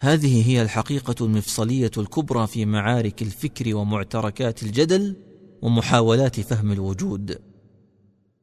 هذه 0.00 0.50
هي 0.50 0.62
الحقيقة 0.62 1.14
المفصلية 1.24 1.90
الكبرى 1.96 2.46
في 2.46 2.64
معارك 2.64 3.22
الفكر 3.22 3.76
ومعتركات 3.76 4.62
الجدل 4.62 5.16
ومحاولات 5.62 6.40
فهم 6.40 6.72
الوجود. 6.72 7.38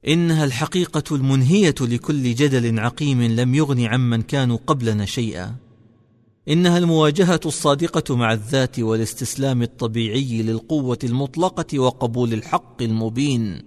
إنها 0.08 0.46
الحقيقة 0.46 1.16
المنهية 1.16 1.76
لكل 1.82 2.36
جدل 2.36 2.80
عقيم 2.80 3.22
لم 3.22 3.56
يغن 3.56 3.86
عمن 3.86 4.22
كانوا 4.22 4.58
قبلنا 4.68 5.06
شيئا. 5.06 5.63
إنها 6.50 6.78
المواجهة 6.78 7.40
الصادقة 7.46 8.16
مع 8.16 8.34
الذات 8.34 8.80
والاستسلام 8.80 9.62
الطبيعي 9.62 10.42
للقوة 10.42 11.00
المطلقة 11.04 11.80
وقبول 11.80 12.34
الحق 12.34 12.82
المبين. 12.82 13.62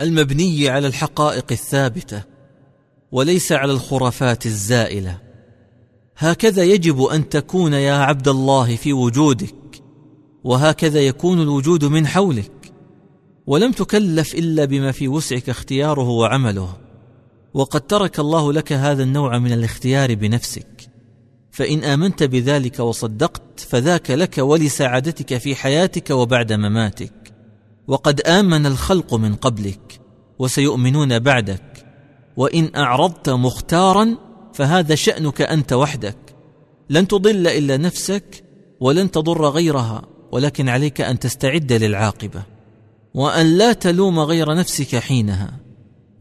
المبني 0.00 0.68
على 0.68 0.86
الحقائق 0.86 1.46
الثابتة 1.50 2.22
وليس 3.12 3.52
على 3.52 3.72
الخرافات 3.72 4.46
الزائلة. 4.46 5.18
هكذا 6.16 6.64
يجب 6.64 7.02
أن 7.02 7.28
تكون 7.28 7.72
يا 7.72 7.94
عبد 7.94 8.28
الله 8.28 8.76
في 8.76 8.92
وجودك 8.92 9.82
وهكذا 10.44 11.00
يكون 11.00 11.42
الوجود 11.42 11.84
من 11.84 12.06
حولك. 12.06 12.72
ولم 13.46 13.72
تكلف 13.72 14.34
إلا 14.34 14.64
بما 14.64 14.92
في 14.92 15.08
وسعك 15.08 15.48
اختياره 15.50 16.08
وعمله. 16.08 16.76
وقد 17.54 17.80
ترك 17.80 18.20
الله 18.20 18.52
لك 18.52 18.72
هذا 18.72 19.02
النوع 19.02 19.38
من 19.38 19.52
الاختيار 19.52 20.14
بنفسك. 20.14 20.95
فإن 21.56 21.84
آمنت 21.84 22.22
بذلك 22.22 22.80
وصدقت 22.80 23.60
فذاك 23.60 24.10
لك 24.10 24.38
ولسعادتك 24.38 25.38
في 25.38 25.54
حياتك 25.54 26.10
وبعد 26.10 26.52
مماتك. 26.52 27.12
وقد 27.88 28.20
آمن 28.20 28.66
الخلق 28.66 29.14
من 29.14 29.34
قبلك 29.34 30.00
وسيؤمنون 30.38 31.18
بعدك. 31.18 31.86
وإن 32.36 32.70
أعرضت 32.76 33.30
مختارا 33.30 34.16
فهذا 34.54 34.94
شأنك 34.94 35.42
أنت 35.42 35.72
وحدك. 35.72 36.16
لن 36.90 37.08
تضل 37.08 37.46
إلا 37.46 37.76
نفسك 37.76 38.44
ولن 38.80 39.10
تضر 39.10 39.48
غيرها 39.48 40.02
ولكن 40.32 40.68
عليك 40.68 41.00
أن 41.00 41.18
تستعد 41.18 41.72
للعاقبة. 41.72 42.42
وأن 43.14 43.46
لا 43.46 43.72
تلوم 43.72 44.20
غير 44.20 44.54
نفسك 44.54 44.96
حينها. 44.96 45.65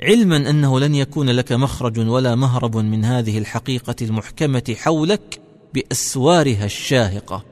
علما 0.01 0.49
أنه 0.49 0.79
لن 0.79 0.95
يكون 0.95 1.29
لك 1.29 1.51
مخرج 1.51 1.99
ولا 1.99 2.35
مهرب 2.35 2.77
من 2.77 3.05
هذه 3.05 3.37
الحقيقة 3.37 3.95
المحكمة 4.01 4.75
حولك 4.77 5.39
بأسوارها 5.73 6.65
الشاهقة. 6.65 7.43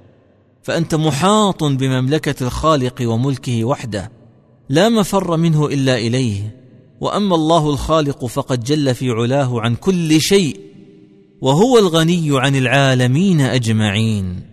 فأنت 0.64 0.96
محاط 0.96 1.64
بمملكة 1.64 2.48
الخالق 2.48 3.02
وملكه 3.02 3.64
وحده 3.64 4.12
لا 4.70 4.90
مفر 4.90 5.38
منه 5.38 5.66
إلا 5.66 5.98
إليه. 5.98 6.56
وأما 7.02 7.36
الله 7.36 7.70
الخالق 7.70 8.26
فقد 8.26 8.64
جل 8.64 8.96
في 8.96 9.10
علاه 9.10 9.62
عن 9.62 9.76
كل 9.76 10.22
شيء 10.22 10.60
وهو 11.42 11.80
الغني 11.80 12.28
عن 12.32 12.56
العالمين 12.56 13.42
أجمعين. 13.42 14.53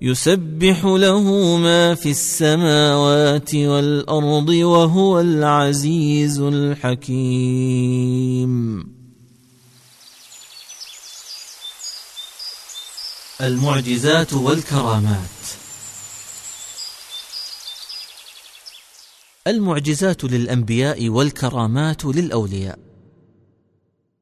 يسبح 0.00 0.84
له 0.84 1.56
ما 1.56 1.94
في 1.94 2.10
السماوات 2.10 3.54
والأرض 3.54 4.48
وهو 4.48 5.20
العزيز 5.20 6.40
الحكيم. 6.40 7.78
المعجزات 13.40 14.32
والكرامات. 14.32 15.28
المعجزات 19.46 20.24
للأنبياء 20.24 21.08
والكرامات 21.08 22.04
للأولياء. 22.04 22.78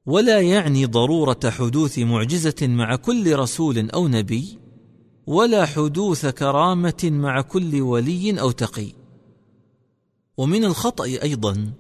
ولا 0.07 0.41
يعني 0.41 0.87
ضرورة 0.87 1.41
حدوث 1.45 1.99
معجزة 1.99 2.55
مع 2.63 2.97
كل 2.97 3.37
رسول 3.37 3.91
أو 3.91 4.09
نبي 4.09 4.66
ولا 5.27 5.67
حدوث 5.67 6.27
كرامة 6.27 7.05
مع 7.05 7.41
كل 7.41 7.81
ولي 7.81 8.41
أو 8.41 8.51
تقي. 8.51 8.93
ومن 10.37 10.65
الخطأ 10.65 11.05
أيضا 11.05 11.73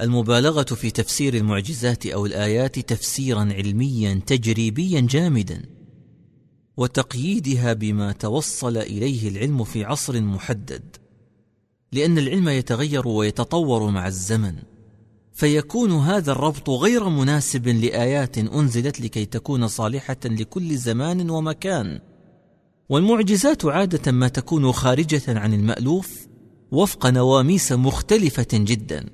المبالغة 0.00 0.62
في 0.62 0.90
تفسير 0.90 1.34
المعجزات 1.34 2.06
أو 2.06 2.26
الآيات 2.26 2.78
تفسيرا 2.78 3.40
علميا 3.40 4.20
تجريبيا 4.26 5.00
جامدا 5.00 5.62
وتقييدها 6.76 7.72
بما 7.72 8.12
توصل 8.12 8.76
إليه 8.76 9.28
العلم 9.28 9.64
في 9.64 9.84
عصر 9.84 10.20
محدد. 10.20 10.96
لأن 11.92 12.18
العلم 12.18 12.48
يتغير 12.48 13.08
ويتطور 13.08 13.90
مع 13.90 14.06
الزمن 14.06 14.54
فيكون 15.32 15.92
هذا 15.92 16.32
الربط 16.32 16.70
غير 16.70 17.08
مناسب 17.08 17.68
لآيات 17.68 18.38
أنزلت 18.38 19.00
لكي 19.00 19.24
تكون 19.24 19.68
صالحة 19.68 20.16
لكل 20.24 20.76
زمان 20.76 21.30
ومكان. 21.30 22.00
والمعجزات 22.88 23.64
عادة 23.64 24.12
ما 24.12 24.28
تكون 24.28 24.72
خارجة 24.72 25.22
عن 25.28 25.54
المألوف 25.54 26.26
وفق 26.72 27.06
نواميس 27.06 27.72
مختلفة 27.72 28.46
جدا. 28.52 29.06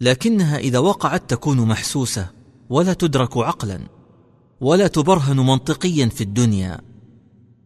لكنها 0.00 0.58
إذا 0.58 0.78
وقعت 0.78 1.30
تكون 1.30 1.60
محسوسة 1.60 2.30
ولا 2.70 2.92
تدرك 2.92 3.36
عقلا 3.36 3.80
ولا 4.60 4.86
تبرهن 4.86 5.36
منطقيا 5.36 6.06
في 6.06 6.20
الدنيا 6.20 6.80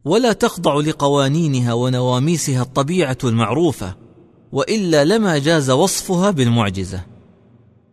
ولا 0.04 0.32
تخضع 0.32 0.74
لقوانينها 0.74 1.72
ونواميسها 1.72 2.62
الطبيعة 2.62 3.18
المعروفة 3.24 3.96
وإلا 4.52 5.04
لما 5.04 5.38
جاز 5.38 5.70
وصفها 5.70 6.30
بالمعجزة. 6.30 7.04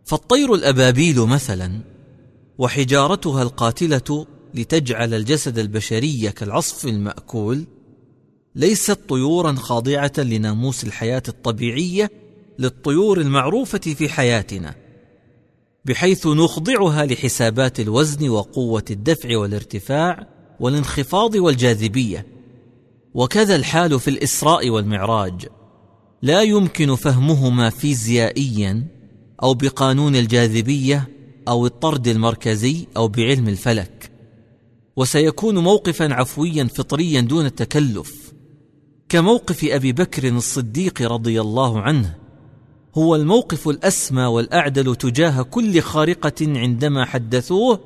فالطير 0.04 0.54
الأبابيل 0.54 1.20
مثلا 1.20 1.80
وحجارتها 2.58 3.42
القاتلة 3.42 4.26
لتجعل 4.54 5.14
الجسد 5.14 5.58
البشري 5.58 6.30
كالعصف 6.30 6.86
المأكول 6.86 7.64
ليست 8.54 8.98
طيورا 9.08 9.52
خاضعة 9.52 10.12
لناموس 10.18 10.84
الحياة 10.84 11.22
الطبيعية 11.28 12.10
للطيور 12.58 13.20
المعروفة 13.20 13.78
في 13.78 14.08
حياتنا 14.08 14.74
بحيث 15.84 16.26
نخضعها 16.26 17.06
لحسابات 17.06 17.80
الوزن 17.80 18.28
وقوة 18.28 18.84
الدفع 18.90 19.36
والارتفاع 19.36 20.26
والانخفاض 20.60 21.34
والجاذبية. 21.34 22.26
وكذا 23.14 23.56
الحال 23.56 24.00
في 24.00 24.08
الإسراء 24.08 24.70
والمعراج. 24.70 25.46
لا 26.22 26.42
يمكن 26.42 26.94
فهمهما 26.94 27.70
فيزيائيا 27.70 28.86
أو 29.42 29.54
بقانون 29.54 30.16
الجاذبية 30.16 31.08
أو 31.48 31.66
الطرد 31.66 32.08
المركزي 32.08 32.86
أو 32.96 33.08
بعلم 33.08 33.48
الفلك. 33.48 34.11
وسيكون 34.96 35.58
موقفا 35.58 36.14
عفويا 36.14 36.64
فطريا 36.64 37.20
دون 37.20 37.54
تكلف 37.54 38.32
كموقف 39.08 39.64
أبي 39.64 39.92
بكر 39.92 40.28
الصديق 40.28 41.02
رضي 41.02 41.40
الله 41.40 41.80
عنه. 41.80 42.14
هو 42.94 43.16
الموقف 43.16 43.68
الأسمى 43.68 44.22
والأعدل 44.22 44.96
تجاه 44.96 45.42
كل 45.42 45.80
خارقة 45.80 46.32
عندما 46.40 47.04
حدثوه 47.04 47.80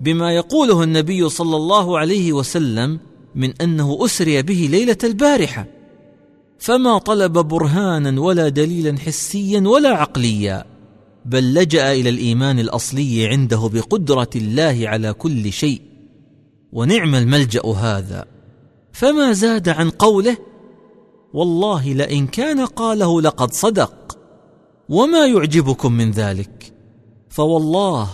بما 0.00 0.32
يقوله 0.32 0.82
النبي 0.82 1.28
صلى 1.28 1.56
الله 1.56 1.98
عليه 1.98 2.32
وسلم 2.32 3.00
من 3.34 3.52
أنه 3.60 3.98
أسري 4.04 4.42
به 4.42 4.68
ليلة 4.70 4.96
البارحة. 5.04 5.66
فما 6.58 6.98
طلب 6.98 7.32
برهانا 7.32 8.20
ولا 8.20 8.48
دليلا 8.48 8.98
حسيا 8.98 9.60
ولا 9.60 9.88
عقليا 9.88 10.64
بل 11.24 11.54
لجأ 11.54 11.92
إلى 11.92 12.08
الإيمان 12.08 12.58
الأصلي 12.58 13.26
عنده 13.26 13.70
بقدرة 13.72 14.30
الله 14.36 14.82
على 14.88 15.12
كل 15.12 15.52
شيء. 15.52 15.87
ونعم 16.72 17.14
الملجأ 17.14 17.66
هذا. 17.66 18.24
فما 18.92 19.32
زاد 19.32 19.68
عن 19.68 19.90
قوله 19.90 20.36
والله 21.34 21.92
لئن 21.92 22.26
كان 22.26 22.66
قاله 22.66 23.22
لقد 23.22 23.52
صدق 23.52 24.18
وما 24.88 25.26
يعجبكم 25.26 25.92
من 25.92 26.10
ذلك. 26.10 26.72
فوالله 27.28 28.08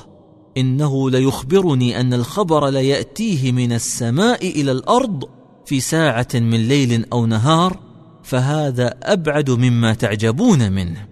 إنه 0.57 1.11
ليخبرني 1.11 2.01
أن 2.01 2.15
الخبر 2.15 2.69
ليأتيه 2.69 3.53
من 3.53 3.73
السماء 3.73 4.49
إلى 4.61 4.73
الأرض 4.73 5.25
في 5.67 5.81
ساعة 5.81 6.29
من 6.35 6.69
ليل 6.69 7.07
أو 7.13 7.27
نهار 7.27 7.81
فهذا 8.23 8.95
أبعد 9.03 9.51
مما 9.51 9.95
تعجبون 9.95 10.73
منه. 10.73 11.09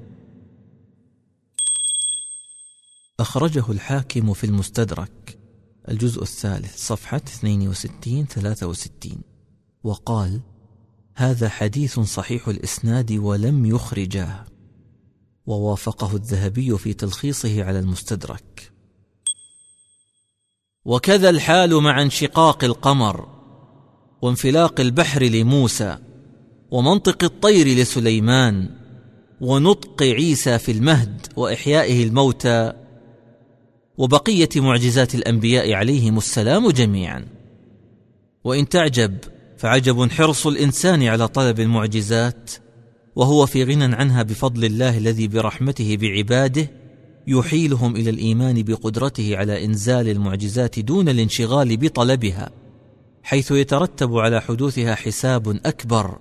أخرجه 3.21 3.65
الحاكم 3.71 4.33
في 4.33 4.45
المستدرك. 4.45 5.22
الجزء 5.89 6.23
الثالث 6.23 6.87
صفحة 6.87 7.17
62 7.17 8.27
63 8.27 9.23
وقال 9.85 10.41
هذا 11.15 11.49
حديث 11.49 12.01
صحيح 12.01 12.49
الإسناد 12.49 13.13
ولم 13.13 13.67
يخرجاه. 13.67 14.45
ووافقه 15.47 16.17
الذهبي 16.17 16.79
في 16.79 16.93
تلخيصه 16.93 17.65
على 17.65 17.79
المستدرك. 17.79 18.73
وكذا 20.85 21.31
الحال 21.31 21.75
مع 21.75 22.03
انشقاق 22.03 22.65
القمر 22.65 23.29
وانفلاق 24.23 24.81
البحر 24.81 25.23
لموسى 25.23 25.99
ومنطق 26.71 27.25
الطير 27.25 27.67
لسليمان 27.67 28.71
ونطق 29.41 30.03
عيسى 30.03 30.59
في 30.59 30.73
المهد 30.73 31.27
وإحيائه 31.37 32.05
الموتى 32.05 32.82
وبقية 33.99 34.49
معجزات 34.57 35.15
الأنبياء 35.15 35.73
عليهم 35.73 36.19
السلام 36.19 36.71
جميعا. 36.71 37.25
وإن 38.45 38.69
تعجب 38.69 39.17
فعجب 39.59 40.11
حرص 40.11 40.47
الإنسان 40.47 41.03
على 41.03 41.29
طلب 41.29 41.61
المعجزات 41.61 42.51
وهو 43.17 43.47
في 43.47 43.65
غنى 43.65 43.95
عنها 43.95 44.23
بفضل 44.23 44.65
الله 44.65 44.99
الذي 44.99 45.29
برحمته 45.29 45.97
بعباده 45.97 46.71
يحيلهم 47.27 47.97
إلى 47.97 48.11
الإيمان 48.11 48.63
بقدرته 48.63 49.37
على 49.37 49.65
إنزال 49.65 50.09
المعجزات 50.09 50.79
دون 50.79 51.09
الانشغال 51.09 51.77
بطلبها 51.77 52.51
حيث 53.23 53.51
يترتب 53.51 54.17
على 54.17 54.41
حدوثها 54.41 54.95
حساب 54.95 55.49
أكبر 55.67 56.19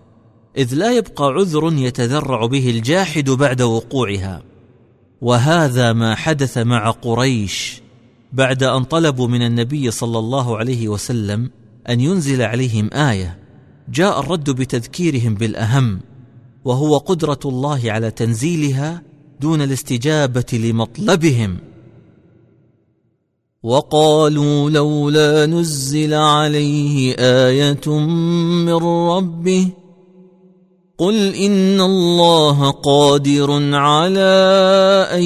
إذ 0.58 0.76
لا 0.76 0.98
يبقى 0.98 1.26
عذر 1.26 1.74
يتذرع 1.74 2.46
به 2.46 2.70
الجاحد 2.70 3.30
بعد 3.30 3.62
وقوعها. 3.62 4.51
وهذا 5.22 5.94
ما 5.94 6.16
حدث 6.16 6.58
مع 6.58 6.92
قريش 6.92 7.82
بعد 8.34 8.64
أن 8.64 8.84
طلبوا 8.84 9.28
من 9.28 9.42
النبي 9.42 9.92
صلى 9.92 10.20
الله 10.20 10.58
عليه 10.58 10.88
وسلم 10.88 11.50
أن 11.90 12.00
ينزل 12.00 12.42
عليهم 12.42 12.90
آية. 12.94 13.40
جاء 13.90 14.20
الرد 14.20 14.50
بتذكيرهم 14.50 15.36
بالأهم 15.36 16.00
وهو 16.66 16.98
قدرة 16.98 17.40
الله 17.46 17.92
على 17.92 18.12
تنزيلها 18.12 19.02
دون 19.42 19.62
الاستجابة 19.62 20.46
لمطلبهم. 20.54 21.58
وقالوا 23.64 24.70
لولا 24.70 25.46
نزل 25.46 26.14
عليه 26.14 27.16
آية 27.20 28.00
من 28.66 28.74
ربه 29.10 29.70
قل 31.02 31.36
إن 31.36 31.82
الله 31.82 32.72
قادر 32.72 33.76
على 33.76 34.34
أن 35.12 35.24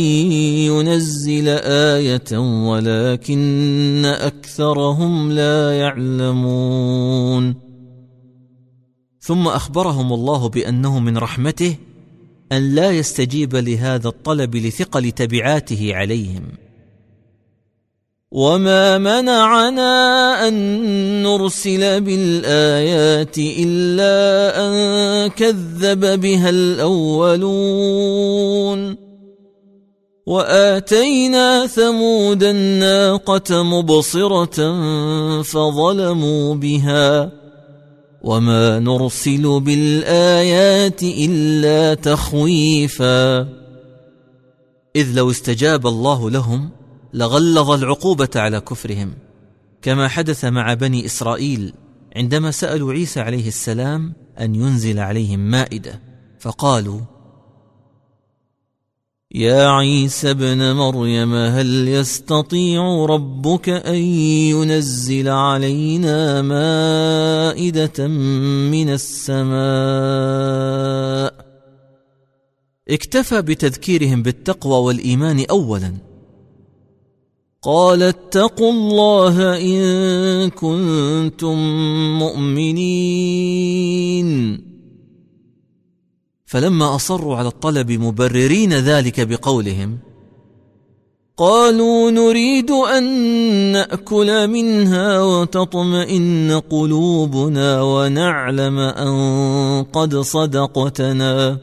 ينزل 0.71 1.47
آية 1.93 2.37
ولكن 2.67 4.05
أكثرهم 4.05 5.31
لا 5.31 5.77
يعلمون. 5.79 7.55
ثم 9.19 9.47
أخبرهم 9.47 10.13
الله 10.13 10.49
بأنه 10.49 10.99
من 10.99 11.17
رحمته 11.17 11.75
أن 12.51 12.75
لا 12.75 12.91
يستجيب 12.91 13.55
لهذا 13.55 14.07
الطلب 14.07 14.55
لثقل 14.55 15.11
تبعاته 15.11 15.95
عليهم. 15.95 16.64
وما 18.35 18.97
منعنا 18.97 20.47
ان 20.47 20.53
نرسل 21.23 22.01
بالايات 22.01 23.37
الا 23.37 24.17
ان 24.67 24.73
كذب 25.29 26.21
بها 26.21 26.49
الاولون 26.49 27.85
واتينا 30.25 31.67
ثمود 31.67 32.43
الناقه 32.43 33.63
مبصره 33.63 34.81
فظلموا 35.41 36.55
بها 36.55 37.31
وما 38.21 38.79
نرسل 38.79 39.59
بالايات 39.59 41.03
الا 41.03 41.93
تخويفا 41.93 43.39
إذ 44.95 45.13
لو 45.13 45.31
استجاب 45.31 45.87
الله 45.87 46.29
لهم 46.29 46.69
لغلظ 47.13 47.71
العقوبة 47.71 48.29
على 48.35 48.59
كفرهم. 48.59 49.13
كما 49.81 50.07
حدث 50.07 50.45
مع 50.45 50.73
بني 50.73 51.05
إسرائيل 51.05 51.73
عندما 52.15 52.51
سألوا 52.51 52.93
عيسى 52.93 53.19
عليه 53.19 53.47
السلام 53.47 54.13
أن 54.39 54.55
ينزل 54.55 54.99
عليهم 54.99 55.39
مائدة 55.39 56.01
فقالوا 56.39 56.99
يا 59.31 59.69
عيسى 59.69 60.31
ابن 60.31 60.71
مريم 60.71 61.33
هل 61.33 61.87
يستطيع 61.87 63.05
ربك 63.05 63.69
أن 63.69 63.95
ينزل 63.95 65.29
علينا 65.29 66.41
مائدة 66.41 68.07
من 68.07 68.89
السماء؟ 68.89 69.55
اكتفى 72.89 73.41
بتذكيرهم 73.41 74.23
بالتقوى 74.23 74.77
والإيمان 74.85 75.45
اولا. 75.49 76.14
قال 77.65 78.03
اتقوا 78.03 78.71
الله 78.71 79.57
إن 79.57 80.49
كنتم 80.49 81.57
مؤمنين. 82.19 84.29
فلما 86.45 86.95
أصروا 86.95 87.35
على 87.35 87.47
الطلب 87.47 87.91
مبررين 87.91 88.73
ذلك 88.73 89.27
بقولهم 89.27 89.97
قالوا 91.37 92.11
نريد 92.11 92.71
أن 92.71 93.03
نأكل 93.71 94.47
منها 94.47 95.21
وتطمئن 95.21 96.61
قلوبنا 96.69 97.81
ونعلم 97.81 98.79
أن 98.79 99.85
قد 99.93 100.15
صدقتنا. 100.15 101.57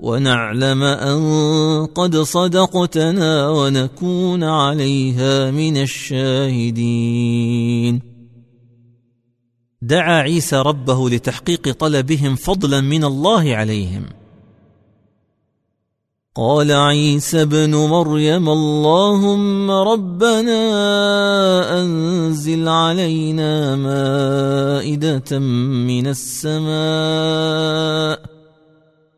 ونعلم 0.00 0.82
أن 0.82 1.86
قد 1.86 2.16
صدقتنا 2.16 3.48
ونكون 3.48 4.44
عليها 4.44 5.50
من 5.50 5.76
الشاهدين. 5.76 7.34
دعا 9.82 10.20
عيسى 10.20 10.56
ربه 10.56 11.10
لتحقيق 11.10 11.72
طلبهم 11.72 12.36
فضلا 12.36 12.80
من 12.80 13.04
الله 13.04 13.54
عليهم. 13.54 14.04
قال 16.36 16.72
عيسى 16.72 17.42
ابن 17.42 17.74
مريم 17.74 18.48
اللهم 18.48 19.70
ربنا 19.70 20.60
أنزل 21.80 22.68
علينا 22.68 23.76
مائدة 23.76 25.38
من 25.38 26.06
السماء 26.06 26.74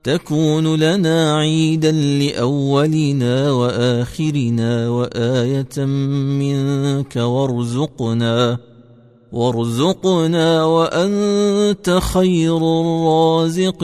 تكون 0.07 0.75
لنا 0.75 1.37
عيدا 1.37 1.93
لأولنا 1.93 3.51
وآخرنا 3.51 4.89
وآية 4.89 5.85
منك 5.85 7.17
وارزقنا 7.17 8.59
وارزقنا 9.33 10.65
وأنت 10.65 11.99
خير 12.03 12.57
الرازقين. 12.57 13.81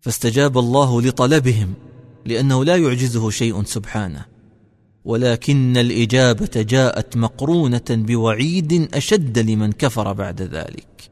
فاستجاب 0.00 0.58
الله 0.58 1.02
لطلبهم 1.02 1.74
لأنه 2.26 2.64
لا 2.64 2.76
يعجزه 2.76 3.30
شيء 3.30 3.62
سبحانه. 3.62 4.24
ولكن 5.04 5.76
الإجابة 5.76 6.62
جاءت 6.62 7.16
مقرونة 7.16 7.82
بوعيد 7.90 8.88
أشد 8.94 9.38
لمن 9.38 9.72
كفر 9.72 10.12
بعد 10.12 10.42
ذلك. 10.42 11.11